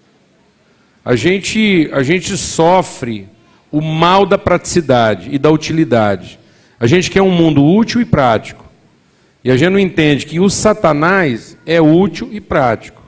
A 1.04 1.16
gente, 1.16 1.90
a 1.92 2.02
gente 2.02 2.36
sofre 2.38 3.28
o 3.72 3.82
mal 3.82 4.26
da 4.26 4.38
praticidade 4.38 5.30
e 5.32 5.38
da 5.38 5.52
utilidade. 5.52 6.40
A 6.80 6.88
gente 6.88 7.12
quer 7.12 7.22
um 7.22 7.32
mundo 7.32 7.64
útil 7.64 8.02
e 8.02 8.06
prático. 8.06 8.64
E 9.46 9.52
a 9.52 9.56
gente 9.56 9.70
não 9.70 9.80
entende 9.80 10.26
que 10.26 10.40
o 10.40 10.50
Satanás 10.50 11.56
é 11.68 11.80
útil 11.80 12.30
e 12.32 12.42
prático. 12.42 13.00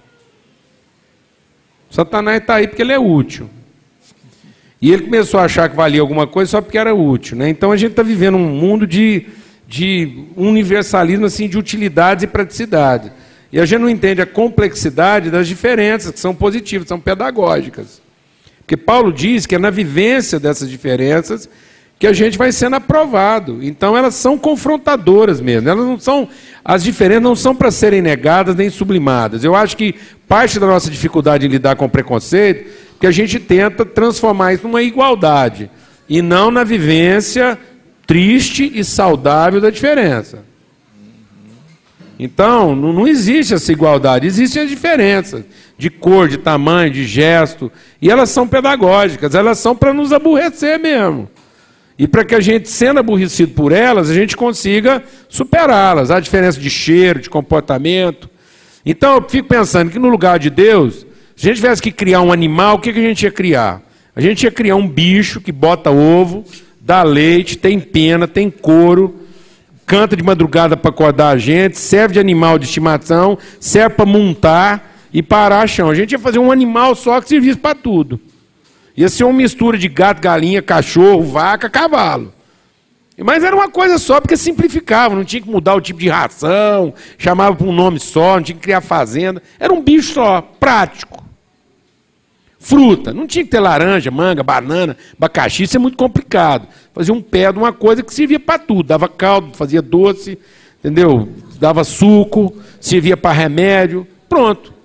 O 1.89 1.95
Satanás 1.95 2.41
está 2.41 2.55
aí 2.55 2.67
porque 2.67 2.83
ele 2.83 2.93
é 2.93 2.99
útil. 2.99 3.49
E 4.79 4.93
ele 4.93 5.05
começou 5.05 5.39
a 5.39 5.45
achar 5.45 5.67
que 5.67 5.75
valia 5.75 5.99
alguma 5.99 6.27
coisa 6.27 6.51
só 6.51 6.61
porque 6.61 6.77
era 6.77 6.93
útil. 6.93 7.35
Né? 7.37 7.49
Então 7.49 7.71
a 7.71 7.75
gente 7.75 7.89
está 7.89 8.03
vivendo 8.03 8.37
um 8.37 8.49
mundo 8.49 8.85
de, 8.85 9.25
de 9.67 10.25
universalismo, 10.35 11.25
assim, 11.25 11.49
de 11.49 11.57
utilidades 11.57 12.23
e 12.23 12.27
praticidade. 12.27 13.11
E 13.51 13.59
a 13.59 13.65
gente 13.65 13.81
não 13.81 13.89
entende 13.89 14.21
a 14.21 14.25
complexidade 14.27 15.31
das 15.31 15.47
diferenças, 15.47 16.11
que 16.11 16.19
são 16.19 16.35
positivas, 16.35 16.87
são 16.87 16.99
pedagógicas. 16.99 17.99
Porque 18.59 18.77
Paulo 18.77 19.11
diz 19.11 19.47
que 19.47 19.55
é 19.55 19.57
na 19.57 19.71
vivência 19.71 20.39
dessas 20.39 20.69
diferenças 20.69 21.49
que 21.99 22.07
a 22.07 22.13
gente 22.13 22.37
vai 22.37 22.51
sendo 22.51 22.75
aprovado. 22.75 23.59
Então 23.61 23.97
elas 23.97 24.15
são 24.15 24.37
confrontadoras 24.37 25.41
mesmo. 25.41 25.67
Elas 25.69 25.85
não 25.85 25.99
são 25.99 26.29
as 26.63 26.83
diferenças 26.83 27.23
não 27.23 27.35
são 27.35 27.55
para 27.55 27.71
serem 27.71 28.01
negadas 28.01 28.55
nem 28.55 28.69
sublimadas. 28.69 29.43
Eu 29.43 29.55
acho 29.55 29.77
que 29.77 29.95
parte 30.27 30.59
da 30.59 30.67
nossa 30.67 30.91
dificuldade 30.91 31.45
em 31.45 31.49
lidar 31.49 31.75
com 31.75 31.87
preconceito 31.87 32.67
é 32.67 32.99
que 32.99 33.07
a 33.07 33.11
gente 33.11 33.39
tenta 33.39 33.85
transformar 33.85 34.53
isso 34.53 34.67
numa 34.67 34.81
igualdade 34.81 35.71
e 36.09 36.21
não 36.21 36.51
na 36.51 36.63
vivência 36.63 37.57
triste 38.05 38.69
e 38.73 38.83
saudável 38.83 39.61
da 39.61 39.69
diferença. 39.69 40.43
Então, 42.19 42.75
não, 42.75 43.07
existe 43.07 43.53
essa 43.53 43.71
igualdade, 43.71 44.25
existem 44.25 44.63
as 44.63 44.69
diferenças 44.69 45.43
de 45.77 45.89
cor, 45.89 46.27
de 46.27 46.37
tamanho, 46.37 46.91
de 46.91 47.05
gesto, 47.05 47.71
e 48.01 48.09
elas 48.09 48.29
são 48.29 48.47
pedagógicas, 48.47 49.35
elas 49.35 49.59
são 49.59 49.75
para 49.75 49.93
nos 49.93 50.11
aborrecer 50.11 50.79
mesmo. 50.79 51.29
E 51.99 52.07
para 52.07 52.23
que 52.23 52.35
a 52.35 52.39
gente, 52.39 52.69
sendo 52.69 52.99
aborrecido 52.99 53.53
por 53.53 53.71
elas, 53.71 54.09
a 54.09 54.13
gente 54.13 54.37
consiga 54.37 55.03
superá-las. 55.27 56.11
Há 56.11 56.19
diferença 56.19 56.59
de 56.59 56.69
cheiro, 56.69 57.19
de 57.19 57.29
comportamento. 57.29 58.29
Então 58.85 59.15
eu 59.15 59.25
fico 59.27 59.47
pensando 59.47 59.89
que 59.89 59.97
no 59.97 60.07
lugar 60.07 60.37
de 60.37 60.49
Deus, 60.49 61.05
se 61.35 61.47
a 61.47 61.49
gente 61.49 61.61
tivesse 61.61 61.81
que 61.81 61.91
criar 61.91 62.21
um 62.21 62.31
animal, 62.31 62.75
o 62.75 62.79
que, 62.79 62.93
que 62.93 62.99
a 62.99 63.03
gente 63.03 63.23
ia 63.23 63.31
criar? 63.31 63.81
A 64.15 64.21
gente 64.21 64.43
ia 64.43 64.51
criar 64.51 64.75
um 64.75 64.87
bicho 64.87 65.41
que 65.41 65.51
bota 65.51 65.89
ovo, 65.89 66.45
dá 66.79 67.03
leite, 67.03 67.57
tem 67.57 67.79
pena, 67.79 68.27
tem 68.27 68.49
couro, 68.49 69.27
canta 69.85 70.15
de 70.15 70.23
madrugada 70.23 70.77
para 70.77 70.89
acordar 70.89 71.29
a 71.29 71.37
gente, 71.37 71.77
serve 71.77 72.13
de 72.13 72.19
animal 72.19 72.59
de 72.59 72.65
estimação, 72.65 73.37
serve 73.59 73.95
para 73.95 74.05
montar 74.05 74.97
e 75.11 75.23
parar 75.23 75.61
a 75.61 75.67
chão. 75.67 75.89
A 75.89 75.95
gente 75.95 76.11
ia 76.11 76.19
fazer 76.19 76.39
um 76.39 76.51
animal 76.51 76.93
só 76.93 77.19
que 77.19 77.27
servisse 77.27 77.57
para 77.57 77.73
tudo. 77.73 78.19
Ia 78.97 79.07
ser 79.07 79.25
uma 79.25 79.33
mistura 79.33 79.77
de 79.77 79.87
gato, 79.87 80.19
galinha, 80.19 80.59
cachorro, 80.59 81.21
vaca, 81.21 81.69
cavalo. 81.69 82.33
Mas 83.23 83.43
era 83.43 83.55
uma 83.55 83.69
coisa 83.69 83.99
só, 83.99 84.19
porque 84.19 84.35
simplificava, 84.35 85.15
não 85.15 85.23
tinha 85.23 85.41
que 85.41 85.49
mudar 85.49 85.75
o 85.75 85.81
tipo 85.81 85.99
de 85.99 86.09
ração, 86.09 86.93
chamava 87.15 87.55
por 87.55 87.67
um 87.67 87.71
nome 87.71 87.99
só, 87.99 88.35
não 88.35 88.43
tinha 88.43 88.55
que 88.55 88.61
criar 88.61 88.81
fazenda. 88.81 89.41
Era 89.59 89.71
um 89.71 89.83
bicho 89.83 90.13
só, 90.13 90.41
prático. 90.41 91.23
Fruta, 92.59 93.13
não 93.13 93.27
tinha 93.27 93.45
que 93.45 93.51
ter 93.51 93.59
laranja, 93.59 94.09
manga, 94.09 94.41
banana, 94.43 94.97
abacaxi, 95.15 95.63
isso 95.63 95.77
é 95.77 95.79
muito 95.79 95.95
complicado. 95.95 96.67
Fazia 96.93 97.13
um 97.13 97.21
pé 97.21 97.51
de 97.51 97.59
uma 97.59 97.71
coisa 97.71 98.01
que 98.01 98.13
servia 98.13 98.39
para 98.39 98.59
tudo, 98.59 98.83
dava 98.83 99.07
caldo, 99.07 99.55
fazia 99.55 99.81
doce, 99.81 100.37
entendeu? 100.79 101.29
Dava 101.59 101.83
suco, 101.83 102.53
servia 102.81 103.15
para 103.15 103.31
remédio, 103.31 104.07
pronto. 104.27 104.76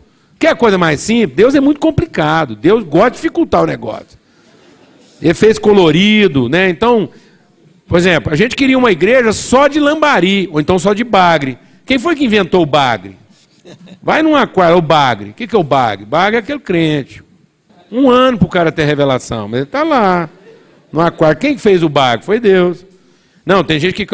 Quer 0.42 0.56
coisa 0.56 0.76
mais 0.76 1.00
simples? 1.00 1.36
Deus 1.36 1.54
é 1.54 1.60
muito 1.60 1.78
complicado. 1.78 2.56
Deus 2.56 2.82
gosta 2.82 3.10
de 3.10 3.16
dificultar 3.18 3.62
o 3.62 3.66
negócio. 3.66 4.18
Efeito 5.22 5.60
colorido, 5.60 6.48
né? 6.48 6.68
Então, 6.68 7.08
por 7.86 7.96
exemplo, 7.96 8.32
a 8.32 8.34
gente 8.34 8.56
queria 8.56 8.76
uma 8.76 8.90
igreja 8.90 9.32
só 9.32 9.68
de 9.68 9.78
lambari, 9.78 10.48
ou 10.52 10.60
então 10.60 10.80
só 10.80 10.94
de 10.94 11.04
bagre. 11.04 11.56
Quem 11.86 11.96
foi 11.96 12.16
que 12.16 12.24
inventou 12.24 12.60
o 12.60 12.66
bagre? 12.66 13.16
Vai 14.02 14.20
num 14.20 14.34
aquário, 14.34 14.78
o 14.78 14.82
bagre. 14.82 15.30
O 15.30 15.32
que 15.32 15.54
é 15.54 15.56
o 15.56 15.62
bagre? 15.62 16.04
Bagre 16.04 16.34
é 16.34 16.38
aquele 16.40 16.58
crente. 16.58 17.22
Um 17.88 18.10
ano 18.10 18.36
para 18.36 18.46
o 18.46 18.50
cara 18.50 18.72
ter 18.72 18.84
revelação, 18.84 19.46
mas 19.46 19.58
ele 19.58 19.62
está 19.68 19.84
lá. 19.84 20.28
No 20.92 21.00
aquário. 21.00 21.38
Quem 21.38 21.56
fez 21.56 21.84
o 21.84 21.88
bagre? 21.88 22.26
Foi 22.26 22.40
Deus. 22.40 22.84
Não, 23.46 23.62
tem 23.62 23.78
gente 23.78 23.94
que. 23.94 24.06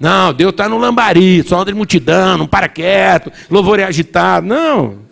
Não, 0.00 0.32
Deus 0.32 0.50
está 0.50 0.66
no 0.66 0.78
lambari, 0.78 1.42
só 1.42 1.62
de 1.62 1.74
multidão, 1.74 2.38
não 2.38 2.46
para 2.46 2.68
quieto, 2.68 3.30
louvor 3.50 3.78
é 3.80 3.84
agitado. 3.84 4.46
Não. 4.46 5.03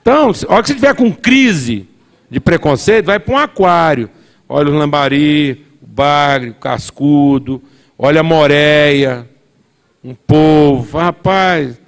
Então, 0.00 0.30
a 0.48 0.52
hora 0.52 0.62
que 0.62 0.68
você 0.68 0.72
estiver 0.72 0.94
com 0.94 1.12
crise 1.12 1.86
de 2.30 2.40
preconceito, 2.40 3.06
vai 3.06 3.18
para 3.18 3.34
um 3.34 3.38
aquário. 3.38 4.10
Olha 4.48 4.70
o 4.70 4.74
lambari, 4.74 5.66
o 5.82 5.86
bagre, 5.86 6.50
o 6.50 6.54
cascudo, 6.54 7.62
olha 7.98 8.20
a 8.20 8.24
moreia, 8.24 9.28
um 10.02 10.14
povo. 10.14 10.98
Rapaz, 10.98 11.80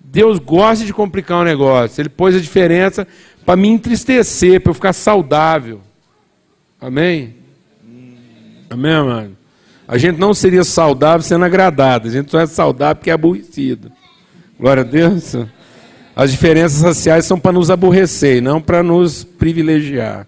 Deus 0.00 0.38
gosta 0.38 0.84
de 0.84 0.92
complicar 0.92 1.38
o 1.38 1.40
um 1.42 1.44
negócio. 1.44 2.00
Ele 2.00 2.08
pôs 2.08 2.34
a 2.34 2.40
diferença 2.40 3.06
para 3.44 3.56
me 3.56 3.68
entristecer, 3.68 4.60
para 4.60 4.70
eu 4.70 4.74
ficar 4.74 4.92
saudável. 4.92 5.80
Amém? 6.80 7.36
Amém, 8.70 9.04
mano? 9.04 9.36
A 9.86 9.96
gente 9.96 10.18
não 10.18 10.34
seria 10.34 10.64
saudável 10.64 11.22
sendo 11.22 11.44
agradado. 11.44 12.08
A 12.08 12.10
gente 12.10 12.30
só 12.30 12.40
é 12.40 12.46
saudável 12.46 12.96
porque 12.96 13.10
é 13.10 13.14
aborrecido. 13.14 13.90
Glória 14.58 14.82
a 14.82 14.84
Deus. 14.86 15.34
As 16.18 16.32
diferenças 16.32 16.82
raciais 16.82 17.26
são 17.26 17.38
para 17.38 17.52
nos 17.52 17.70
aborrecer 17.70 18.38
e 18.38 18.40
não 18.40 18.60
para 18.60 18.82
nos 18.82 19.22
privilegiar. 19.22 20.26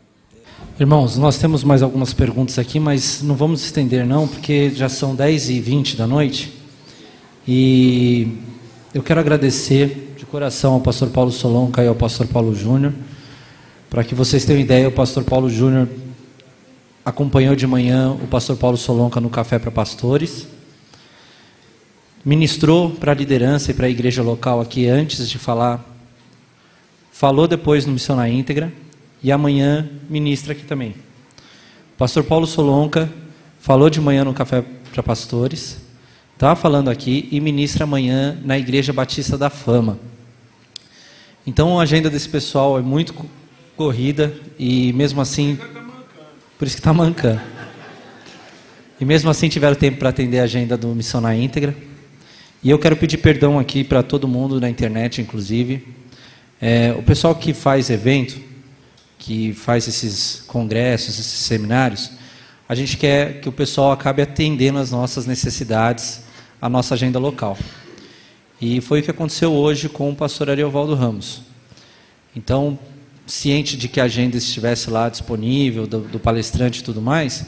Irmãos, 0.79 1.17
nós 1.17 1.37
temos 1.37 1.65
mais 1.65 1.83
algumas 1.83 2.15
perguntas 2.15 2.61
aqui, 2.61 2.79
mas 2.79 3.21
não 3.25 3.35
vamos 3.35 3.65
estender 3.65 4.07
não, 4.07 4.29
porque 4.29 4.71
já 4.71 4.89
são 4.89 5.17
10 5.17 5.51
e 5.51 5.61
20 5.61 5.97
da 5.97 6.07
noite. 6.07 6.53
E 7.45 8.39
eu 8.95 9.03
quero 9.03 9.19
agradecer 9.19 10.15
de 10.17 10.25
coração 10.25 10.75
ao 10.75 10.81
pastor 10.81 11.09
Paulo 11.09 11.33
Solonca 11.33 11.83
e 11.83 11.89
ao 11.89 11.97
pastor 11.97 12.29
Paulo 12.29 12.55
Júnior. 12.55 12.93
Para 13.91 14.05
que 14.05 14.15
vocês 14.15 14.45
tenham 14.45 14.61
ideia, 14.61 14.87
o 14.87 14.93
pastor 14.93 15.25
Paulo 15.25 15.51
Júnior 15.51 15.89
acompanhou 17.05 17.57
de 17.57 17.67
manhã 17.67 18.13
o 18.13 18.29
pastor 18.29 18.57
Paulo 18.57 18.77
Solonca 18.77 19.21
no 19.21 19.29
Café 19.29 19.59
para 19.59 19.73
Pastores 19.73 20.47
ministrou 22.25 22.91
para 22.91 23.13
a 23.13 23.15
liderança 23.15 23.71
e 23.71 23.75
para 23.75 23.87
a 23.87 23.91
igreja 23.91 24.23
local 24.23 24.61
aqui 24.61 24.87
antes 24.87 25.29
de 25.29 25.39
falar, 25.39 25.85
falou 27.11 27.49
depois 27.49 27.87
no 27.87 27.93
Missão 27.93 28.17
na 28.17 28.29
Íntegra 28.29 28.73
e 29.23 29.33
amanhã 29.33 29.89
ministra 30.09 30.53
aqui 30.53 30.65
também. 30.65 30.91
O 31.95 31.97
pastor 31.97 32.25
Paulo 32.25 32.47
Solonca 32.47 33.11
falou 33.59 33.89
de 33.89 34.01
manhã 34.01 34.25
no 34.25 34.35
Café 34.35 34.65
para 34.93 35.03
Pastores, 35.03 35.79
está 36.35 36.55
falando 36.55 36.91
aqui 36.91 37.29
e 37.31 37.41
ministra 37.41 37.85
amanhã 37.85 38.39
na 38.45 38.59
Igreja 38.59 38.93
Batista 38.93 39.39
da 39.39 39.49
Fama. 39.49 39.99
Então 41.47 41.81
a 41.81 41.83
agenda 41.83 42.11
desse 42.11 42.29
pessoal 42.29 42.79
é 42.79 42.83
muito 42.83 43.15
corrida 43.77 44.35
e 44.59 44.93
mesmo 44.93 45.23
assim, 45.23 45.59
por 46.59 46.67
isso 46.67 46.77
que 46.77 46.81
está 46.81 46.93
mancando. 46.93 47.41
E 49.01 49.05
mesmo 49.07 49.31
assim 49.31 49.49
tiveram 49.49 49.75
tempo 49.75 49.99
para 49.99 50.11
atender 50.11 50.41
a 50.41 50.45
agenda 50.45 50.77
do 50.77 50.89
Missão 50.89 51.23
na 51.23 51.35
Íntegra. 51.35 51.75
E 52.63 52.69
eu 52.69 52.79
quero 52.79 52.95
pedir 52.95 53.17
perdão 53.17 53.59
aqui 53.59 53.83
para 53.83 54.03
todo 54.03 54.29
mundo 54.29 54.61
na 54.61 54.69
internet, 54.69 55.23
inclusive. 55.23 55.89
É, 56.61 56.93
o 56.93 57.03
pessoal 57.03 57.35
que 57.35 57.55
faz 57.55 57.89
evento, 57.89 58.39
que 59.19 59.55
faz 59.55 59.89
esses 59.89 60.45
congressos, 60.47 61.19
esses 61.19 61.41
seminários, 61.41 62.11
a 62.69 62.75
gente 62.75 62.99
quer 62.99 63.41
que 63.41 63.49
o 63.49 63.53
pessoal 63.53 63.93
acabe 63.93 64.21
atendendo 64.21 64.79
as 64.79 64.91
nossas 64.91 65.25
necessidades, 65.25 66.23
a 66.61 66.69
nossa 66.69 66.93
agenda 66.93 67.19
local. 67.19 67.57
E 68.61 68.83
foi 68.83 69.01
o 69.01 69.03
que 69.03 69.11
aconteceu 69.11 69.55
hoje 69.55 69.89
com 69.89 70.11
o 70.11 70.15
pastor 70.15 70.51
Ariovaldo 70.51 70.95
Ramos. 70.95 71.41
Então, 72.37 72.79
ciente 73.27 73.75
de 73.75 73.89
que 73.89 74.03
a 74.03 74.05
agenda 74.05 74.37
estivesse 74.37 74.91
lá 74.91 75.09
disponível, 75.09 75.87
do, 75.87 76.01
do 76.01 76.21
palestrante 76.21 76.81
e 76.81 76.85
tudo 76.85 77.01
mais, 77.01 77.47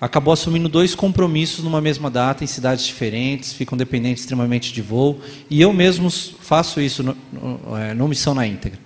acabou 0.00 0.32
assumindo 0.32 0.68
dois 0.68 0.94
compromissos 0.94 1.62
numa 1.62 1.80
mesma 1.80 2.10
data, 2.10 2.42
em 2.42 2.46
cidades 2.46 2.86
diferentes, 2.86 3.52
ficam 3.52 3.76
dependentes 3.76 4.22
extremamente 4.22 4.72
de 4.72 4.80
voo. 4.80 5.20
E 5.50 5.60
eu 5.60 5.72
mesmo 5.72 6.10
faço 6.10 6.80
isso 6.80 7.02
no, 7.02 7.16
no, 7.32 7.76
é, 7.76 7.92
no 7.92 8.08
Missão 8.08 8.34
na 8.34 8.46
íntegra. 8.46 8.78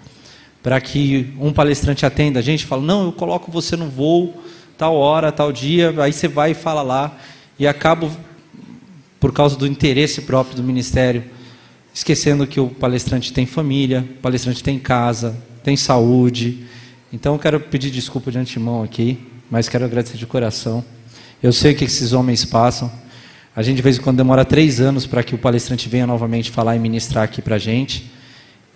Para 0.63 0.81
que 0.81 1.33
um 1.39 1.53
palestrante 1.53 2.05
atenda 2.05 2.41
a 2.41 2.43
gente, 2.43 2.67
fala, 2.67 2.83
não, 2.83 3.05
eu 3.05 3.13
coloco 3.13 3.53
você 3.53 3.77
no 3.77 3.89
voo, 3.89 4.43
tal 4.77 4.97
hora, 4.97 5.31
tal 5.31 5.53
dia, 5.53 5.95
aí 5.99 6.13
você 6.13 6.27
vai 6.27 6.51
e 6.51 6.55
fala 6.55 6.83
lá. 6.83 7.17
E 7.59 7.67
acabo, 7.67 8.11
por 9.21 9.33
causa 9.33 9.57
do 9.57 9.67
interesse 9.67 10.23
próprio 10.23 10.57
do 10.57 10.65
Ministério, 10.65 11.23
esquecendo 11.93 12.45
que 12.45 12.59
o 12.59 12.69
palestrante 12.69 13.33
tem 13.33 13.47
família, 13.47 14.05
o 14.19 14.21
palestrante 14.21 14.65
tem 14.65 14.81
casa, 14.81 15.37
tem 15.63 15.77
saúde. 15.77 16.65
Então 17.13 17.35
eu 17.35 17.39
quero 17.39 17.61
pedir 17.61 17.91
desculpa 17.91 18.33
de 18.33 18.39
antemão 18.39 18.83
aqui, 18.83 19.19
mas 19.49 19.69
quero 19.69 19.85
agradecer 19.85 20.17
de 20.17 20.27
coração. 20.27 20.85
Eu 21.45 21.53
sei 21.53 21.73
o 21.73 21.77
que 21.77 21.85
esses 21.85 22.15
homens 22.15 22.43
passam. 22.43 22.91
A 23.55 23.63
gente 23.63 23.77
de 23.77 23.83
vez 23.83 23.99
em 23.99 24.01
quando 24.01 24.17
demora 24.17 24.47
três 24.47 24.81
anos 24.81 25.05
para 25.05 25.23
que 25.23 25.35
o 25.35 25.39
palestrante 25.39 25.91
venha 25.91 26.07
novamente 26.07 26.51
falar 26.51 26.75
e 26.75 26.79
ministrar 26.79 27.23
aqui 27.23 27.43
para 27.43 27.57
a 27.57 27.59
gente. 27.59 28.11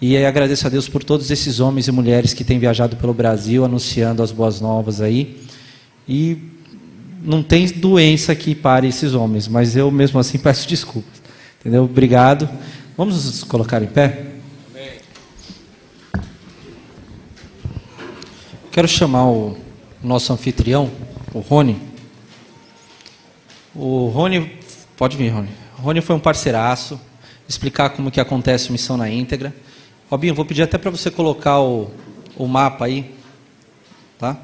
E 0.03 0.19
agradeço 0.19 0.67
a 0.67 0.69
Deus 0.69 0.87
por 0.87 1.03
todos 1.03 1.31
esses 1.31 1.61
homens 1.61 1.89
e 1.89 1.93
mulheres 1.93 2.35
que 2.35 2.45
têm 2.45 2.59
viajado 2.59 2.95
pelo 2.97 3.15
Brasil 3.15 3.65
anunciando 3.65 4.23
as 4.23 4.31
boas 4.31 4.61
novas 4.61 5.01
aí. 5.01 5.41
E 6.07 6.37
não 7.25 7.43
tem 7.43 7.67
doença 7.69 8.35
que 8.35 8.55
pare 8.55 8.87
esses 8.87 9.15
homens, 9.15 9.49
mas 9.49 9.75
eu 9.75 9.91
mesmo 9.91 10.21
assim 10.21 10.37
peço 10.39 10.69
desculpas. 10.69 11.23
Entendeu? 11.61 11.85
Obrigado. 11.85 12.47
Vamos 12.99 13.25
nos 13.25 13.45
colocar 13.45 13.83
em 13.83 13.87
pé? 13.87 14.27
Quero 18.71 18.87
chamar 18.87 19.25
o 19.25 19.57
nosso 20.05 20.31
anfitrião, 20.35 20.91
o 21.33 21.39
Rony. 21.39 21.88
O 23.81 24.09
Rony, 24.09 24.59
pode 24.97 25.17
vir, 25.17 25.29
Rony. 25.29 25.51
O 25.79 25.83
Rony 25.83 26.01
foi 26.01 26.17
um 26.17 26.19
parceiraço, 26.19 27.01
explicar 27.49 27.91
como 27.91 28.11
que 28.11 28.21
acontece 28.21 28.71
a 28.71 28.73
missão 28.73 28.97
na 28.97 29.09
íntegra. 29.09 29.55
Robinho, 30.11 30.35
vou 30.35 30.45
pedir 30.45 30.63
até 30.63 30.77
para 30.77 30.91
você 30.91 31.13
colocar 31.13 31.61
o, 31.61 31.89
o 32.37 32.49
mapa 32.49 32.87
aí, 32.87 33.15
tá? 34.19 34.37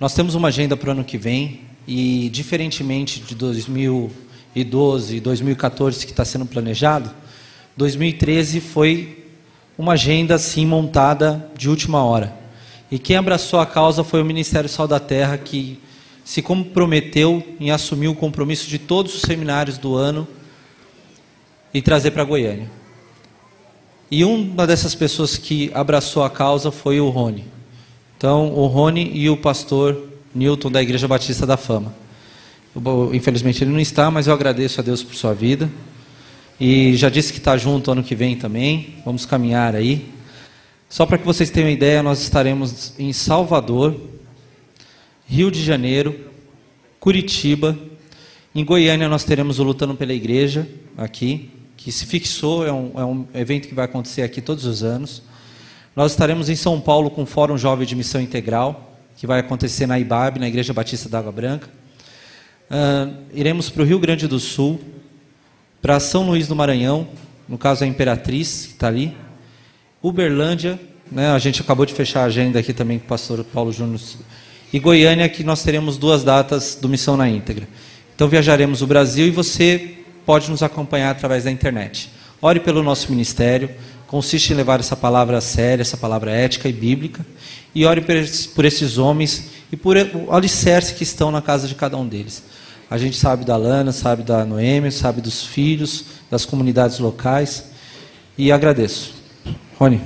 Nós 0.00 0.14
temos 0.14 0.34
uma 0.34 0.48
agenda 0.48 0.78
para 0.78 0.88
o 0.88 0.92
ano 0.92 1.04
que 1.04 1.18
vem 1.18 1.60
e, 1.86 2.30
diferentemente 2.30 3.20
de 3.20 3.34
2012 3.34 5.16
e 5.16 5.20
2014 5.20 6.06
que 6.06 6.12
está 6.12 6.24
sendo 6.24 6.46
planejado, 6.46 7.10
2013 7.76 8.62
foi 8.62 9.26
uma 9.76 9.92
agenda 9.92 10.36
assim 10.36 10.64
montada 10.64 11.50
de 11.54 11.68
última 11.68 12.02
hora. 12.02 12.34
E 12.90 12.98
quem 12.98 13.16
abraçou 13.16 13.60
a 13.60 13.66
causa 13.66 14.02
foi 14.02 14.22
o 14.22 14.24
Ministério 14.24 14.70
Sal 14.70 14.88
da 14.88 14.98
Terra 14.98 15.36
que 15.36 15.78
se 16.24 16.42
comprometeu 16.42 17.42
em 17.58 17.70
assumir 17.70 18.08
o 18.08 18.14
compromisso 18.14 18.68
de 18.68 18.78
todos 18.78 19.14
os 19.14 19.22
seminários 19.22 19.78
do 19.78 19.96
ano 19.96 20.26
e 21.74 21.82
trazer 21.82 22.10
para 22.10 22.24
Goiânia. 22.24 22.70
E 24.10 24.24
uma 24.24 24.66
dessas 24.66 24.94
pessoas 24.94 25.36
que 25.36 25.70
abraçou 25.72 26.22
a 26.22 26.30
causa 26.30 26.70
foi 26.70 27.00
o 27.00 27.08
Rony. 27.08 27.44
Então, 28.16 28.52
o 28.52 28.66
Rony 28.66 29.10
e 29.14 29.28
o 29.30 29.36
pastor 29.36 30.08
Newton 30.34 30.70
da 30.70 30.82
Igreja 30.82 31.08
Batista 31.08 31.46
da 31.46 31.56
Fama. 31.56 31.94
Infelizmente 33.12 33.64
ele 33.64 33.70
não 33.70 33.80
está, 33.80 34.10
mas 34.10 34.26
eu 34.26 34.34
agradeço 34.34 34.80
a 34.80 34.84
Deus 34.84 35.02
por 35.02 35.14
sua 35.14 35.34
vida. 35.34 35.70
E 36.60 36.94
já 36.96 37.08
disse 37.08 37.32
que 37.32 37.38
está 37.38 37.56
junto 37.56 37.90
ano 37.90 38.02
que 38.02 38.14
vem 38.14 38.36
também. 38.36 38.96
Vamos 39.04 39.26
caminhar 39.26 39.74
aí. 39.74 40.08
Só 40.88 41.06
para 41.06 41.18
que 41.18 41.24
vocês 41.24 41.50
tenham 41.50 41.70
ideia, 41.70 42.02
nós 42.02 42.20
estaremos 42.20 42.92
em 42.98 43.12
Salvador, 43.12 43.96
Rio 45.32 45.50
de 45.50 45.64
Janeiro, 45.64 46.14
Curitiba. 47.00 47.74
Em 48.54 48.62
Goiânia 48.62 49.08
nós 49.08 49.24
teremos 49.24 49.58
o 49.58 49.62
Lutando 49.62 49.94
pela 49.94 50.12
Igreja, 50.12 50.68
aqui, 50.94 51.48
que 51.74 51.90
se 51.90 52.04
fixou, 52.04 52.66
é 52.66 52.70
um, 52.70 52.92
é 52.96 53.02
um 53.02 53.26
evento 53.32 53.66
que 53.66 53.74
vai 53.74 53.86
acontecer 53.86 54.20
aqui 54.20 54.42
todos 54.42 54.66
os 54.66 54.82
anos. 54.82 55.22
Nós 55.96 56.12
estaremos 56.12 56.50
em 56.50 56.54
São 56.54 56.78
Paulo 56.78 57.10
com 57.10 57.22
o 57.22 57.26
Fórum 57.26 57.56
Jovem 57.56 57.86
de 57.86 57.96
Missão 57.96 58.20
Integral, 58.20 58.94
que 59.16 59.26
vai 59.26 59.40
acontecer 59.40 59.86
na 59.86 59.98
IBAB, 59.98 60.38
na 60.38 60.48
Igreja 60.48 60.74
Batista 60.74 61.08
da 61.08 61.20
Água 61.20 61.32
Branca. 61.32 61.70
Uh, 62.70 63.16
iremos 63.32 63.70
para 63.70 63.84
o 63.84 63.86
Rio 63.86 63.98
Grande 63.98 64.28
do 64.28 64.38
Sul, 64.38 64.82
para 65.80 65.98
São 65.98 66.26
Luís 66.26 66.46
do 66.46 66.54
Maranhão, 66.54 67.08
no 67.48 67.56
caso 67.56 67.84
a 67.84 67.86
Imperatriz, 67.86 68.66
que 68.66 68.72
está 68.72 68.88
ali. 68.88 69.16
Uberlândia, 70.02 70.78
né, 71.10 71.30
a 71.30 71.38
gente 71.38 71.62
acabou 71.62 71.86
de 71.86 71.94
fechar 71.94 72.20
a 72.20 72.24
agenda 72.24 72.58
aqui 72.58 72.74
também 72.74 72.98
com 72.98 73.06
o 73.06 73.08
pastor 73.08 73.42
Paulo 73.44 73.72
Júnior 73.72 73.98
e 74.72 74.78
Goiânia, 74.78 75.28
que 75.28 75.44
nós 75.44 75.62
teremos 75.62 75.98
duas 75.98 76.24
datas 76.24 76.78
do 76.80 76.88
Missão 76.88 77.16
na 77.16 77.28
íntegra. 77.28 77.68
Então 78.14 78.28
viajaremos 78.28 78.80
o 78.80 78.86
Brasil 78.86 79.26
e 79.26 79.30
você 79.30 79.96
pode 80.24 80.50
nos 80.50 80.62
acompanhar 80.62 81.10
através 81.10 81.44
da 81.44 81.50
internet. 81.50 82.10
Ore 82.40 82.58
pelo 82.58 82.82
nosso 82.82 83.10
ministério, 83.10 83.70
consiste 84.06 84.52
em 84.52 84.56
levar 84.56 84.80
essa 84.80 84.96
palavra 84.96 85.38
a 85.38 85.40
sério, 85.40 85.82
essa 85.82 85.96
palavra 85.96 86.30
ética 86.30 86.68
e 86.68 86.72
bíblica, 86.72 87.24
e 87.74 87.84
ore 87.84 88.00
por 88.00 88.64
esses, 88.64 88.98
homens 88.98 89.50
e 89.70 89.76
por 89.76 89.96
o 89.96 90.32
alicerce 90.32 90.94
que 90.94 91.02
estão 91.02 91.30
na 91.30 91.42
casa 91.42 91.68
de 91.68 91.74
cada 91.74 91.96
um 91.96 92.06
deles. 92.06 92.42
A 92.90 92.98
gente 92.98 93.16
sabe 93.16 93.44
da 93.44 93.56
Lana, 93.56 93.90
sabe 93.92 94.22
da 94.22 94.44
Noêmia, 94.44 94.90
sabe 94.90 95.20
dos 95.20 95.44
filhos, 95.44 96.04
das 96.30 96.44
comunidades 96.44 96.98
locais, 96.98 97.70
e 98.36 98.52
agradeço. 98.52 99.14
Rony. 99.78 100.00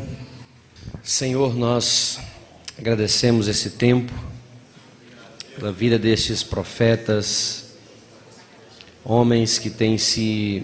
Senhor, 1.03 1.55
nós 1.55 2.19
agradecemos 2.79 3.49
esse 3.49 3.71
tempo 3.71 4.13
da 5.59 5.71
vida 5.71 5.99
destes 5.99 6.43
profetas, 6.43 7.65
homens 9.03 9.59
que 9.59 9.71
têm 9.71 9.97
se 9.97 10.63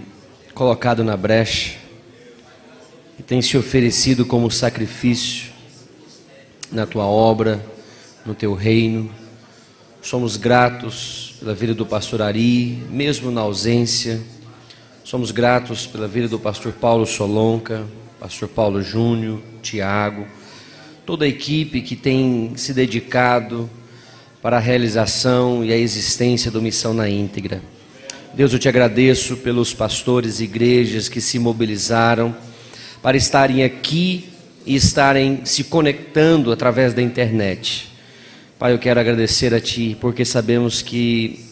colocado 0.55 1.03
na 1.03 1.17
brecha, 1.17 1.79
que 3.17 3.23
têm 3.23 3.41
se 3.41 3.57
oferecido 3.57 4.27
como 4.27 4.51
sacrifício 4.51 5.51
na 6.71 6.85
tua 6.85 7.07
obra, 7.07 7.65
no 8.27 8.35
teu 8.35 8.53
reino. 8.53 9.11
Somos 10.03 10.37
gratos 10.37 11.37
pela 11.39 11.55
vida 11.55 11.75
do 11.75 11.87
pastor 11.87 12.21
Ari, 12.21 12.83
mesmo 12.91 13.31
na 13.31 13.41
ausência. 13.41 14.21
Somos 15.03 15.31
gratos 15.31 15.87
pela 15.87 16.07
vida 16.07 16.29
do 16.29 16.39
pastor 16.39 16.73
Paulo 16.73 17.07
Solonca, 17.07 17.87
pastor 18.21 18.49
Paulo 18.49 18.83
Júnior, 18.83 19.41
Tiago, 19.63 20.27
toda 21.07 21.25
a 21.25 21.29
equipe 21.29 21.81
que 21.81 21.97
tem 21.97 22.53
se 22.57 22.75
dedicado 22.75 23.71
para 24.43 24.57
a 24.57 24.61
realização 24.61 25.65
e 25.65 25.73
a 25.73 25.77
existência 25.77 26.51
do 26.51 26.61
Missão 26.61 26.93
na 26.93 27.09
íntegra. 27.09 27.63
Deus, 28.35 28.53
eu 28.53 28.59
te 28.59 28.69
agradeço 28.69 29.37
pelos 29.37 29.73
pastores 29.73 30.41
e 30.41 30.45
igrejas 30.45 31.09
que 31.09 31.21
se 31.21 31.39
mobilizaram 31.39 32.35
para 33.01 33.17
estarem 33.17 33.63
aqui 33.63 34.31
e 34.67 34.75
estarem 34.75 35.45
se 35.45 35.63
conectando 35.63 36.51
através 36.51 36.93
da 36.93 37.01
internet. 37.01 37.89
Pai, 38.59 38.73
eu 38.73 38.81
quero 38.81 38.99
agradecer 38.99 39.55
a 39.55 39.61
Ti, 39.61 39.97
porque 40.01 40.25
sabemos 40.25 40.83
que 40.83 41.45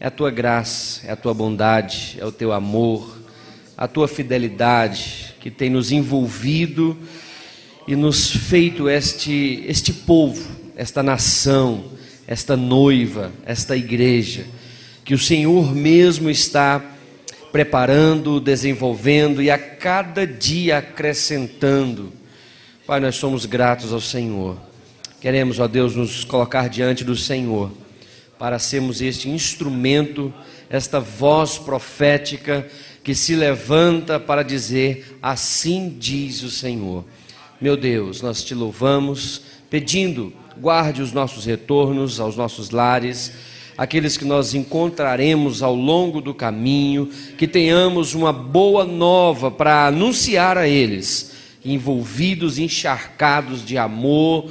é 0.00 0.06
a 0.06 0.10
Tua 0.10 0.30
graça, 0.30 1.06
é 1.06 1.12
a 1.12 1.16
Tua 1.16 1.34
bondade, 1.34 2.16
é 2.18 2.24
o 2.24 2.32
Teu 2.32 2.52
amor, 2.52 3.14
a 3.76 3.86
Tua 3.86 4.08
fidelidade 4.08 5.34
que 5.38 5.50
tem 5.50 5.68
nos 5.68 5.92
envolvido 5.92 6.96
e 7.86 7.94
nos 7.94 8.30
feito 8.30 8.88
este, 8.88 9.64
este 9.66 9.92
povo, 9.92 10.48
esta 10.76 11.02
nação, 11.02 11.92
esta 12.26 12.56
noiva, 12.56 13.32
esta 13.44 13.76
igreja, 13.76 14.44
que 15.04 15.14
o 15.14 15.18
Senhor 15.18 15.74
mesmo 15.74 16.30
está 16.30 16.82
preparando, 17.50 18.40
desenvolvendo 18.40 19.42
e 19.42 19.50
a 19.50 19.58
cada 19.58 20.26
dia 20.26 20.78
acrescentando. 20.78 22.12
Pai, 22.86 22.98
nós 22.98 23.16
somos 23.16 23.44
gratos 23.44 23.92
ao 23.92 24.00
Senhor. 24.00 24.56
Queremos, 25.20 25.60
ó 25.60 25.68
Deus, 25.68 25.94
nos 25.94 26.24
colocar 26.24 26.68
diante 26.68 27.04
do 27.04 27.14
Senhor 27.14 27.70
para 28.38 28.58
sermos 28.58 29.00
este 29.00 29.28
instrumento, 29.28 30.32
esta 30.68 30.98
voz 30.98 31.58
profética 31.58 32.66
que 33.04 33.14
se 33.14 33.36
levanta 33.36 34.18
para 34.18 34.42
dizer: 34.42 35.18
Assim 35.22 35.94
diz 35.98 36.42
o 36.42 36.50
Senhor. 36.50 37.04
Meu 37.60 37.76
Deus, 37.76 38.20
nós 38.20 38.42
te 38.42 38.54
louvamos, 38.54 39.42
pedindo 39.70 40.32
guarde 40.58 41.02
os 41.02 41.12
nossos 41.12 41.44
retornos 41.44 42.20
aos 42.20 42.36
nossos 42.36 42.70
lares, 42.70 43.32
aqueles 43.76 44.16
que 44.16 44.24
nós 44.24 44.54
encontraremos 44.54 45.62
ao 45.62 45.74
longo 45.74 46.20
do 46.20 46.34
caminho, 46.34 47.06
que 47.36 47.46
tenhamos 47.46 48.14
uma 48.14 48.32
boa 48.32 48.84
nova 48.84 49.50
para 49.50 49.86
anunciar 49.86 50.58
a 50.58 50.68
eles, 50.68 51.32
envolvidos, 51.64 52.58
encharcados 52.58 53.64
de 53.64 53.78
amor, 53.78 54.50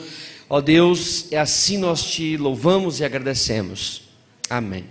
Ó 0.54 0.60
Deus, 0.60 1.32
é 1.32 1.40
assim 1.40 1.78
nós 1.78 2.04
te 2.04 2.36
louvamos 2.36 3.00
e 3.00 3.06
agradecemos. 3.06 4.02
Amém. 4.50 4.84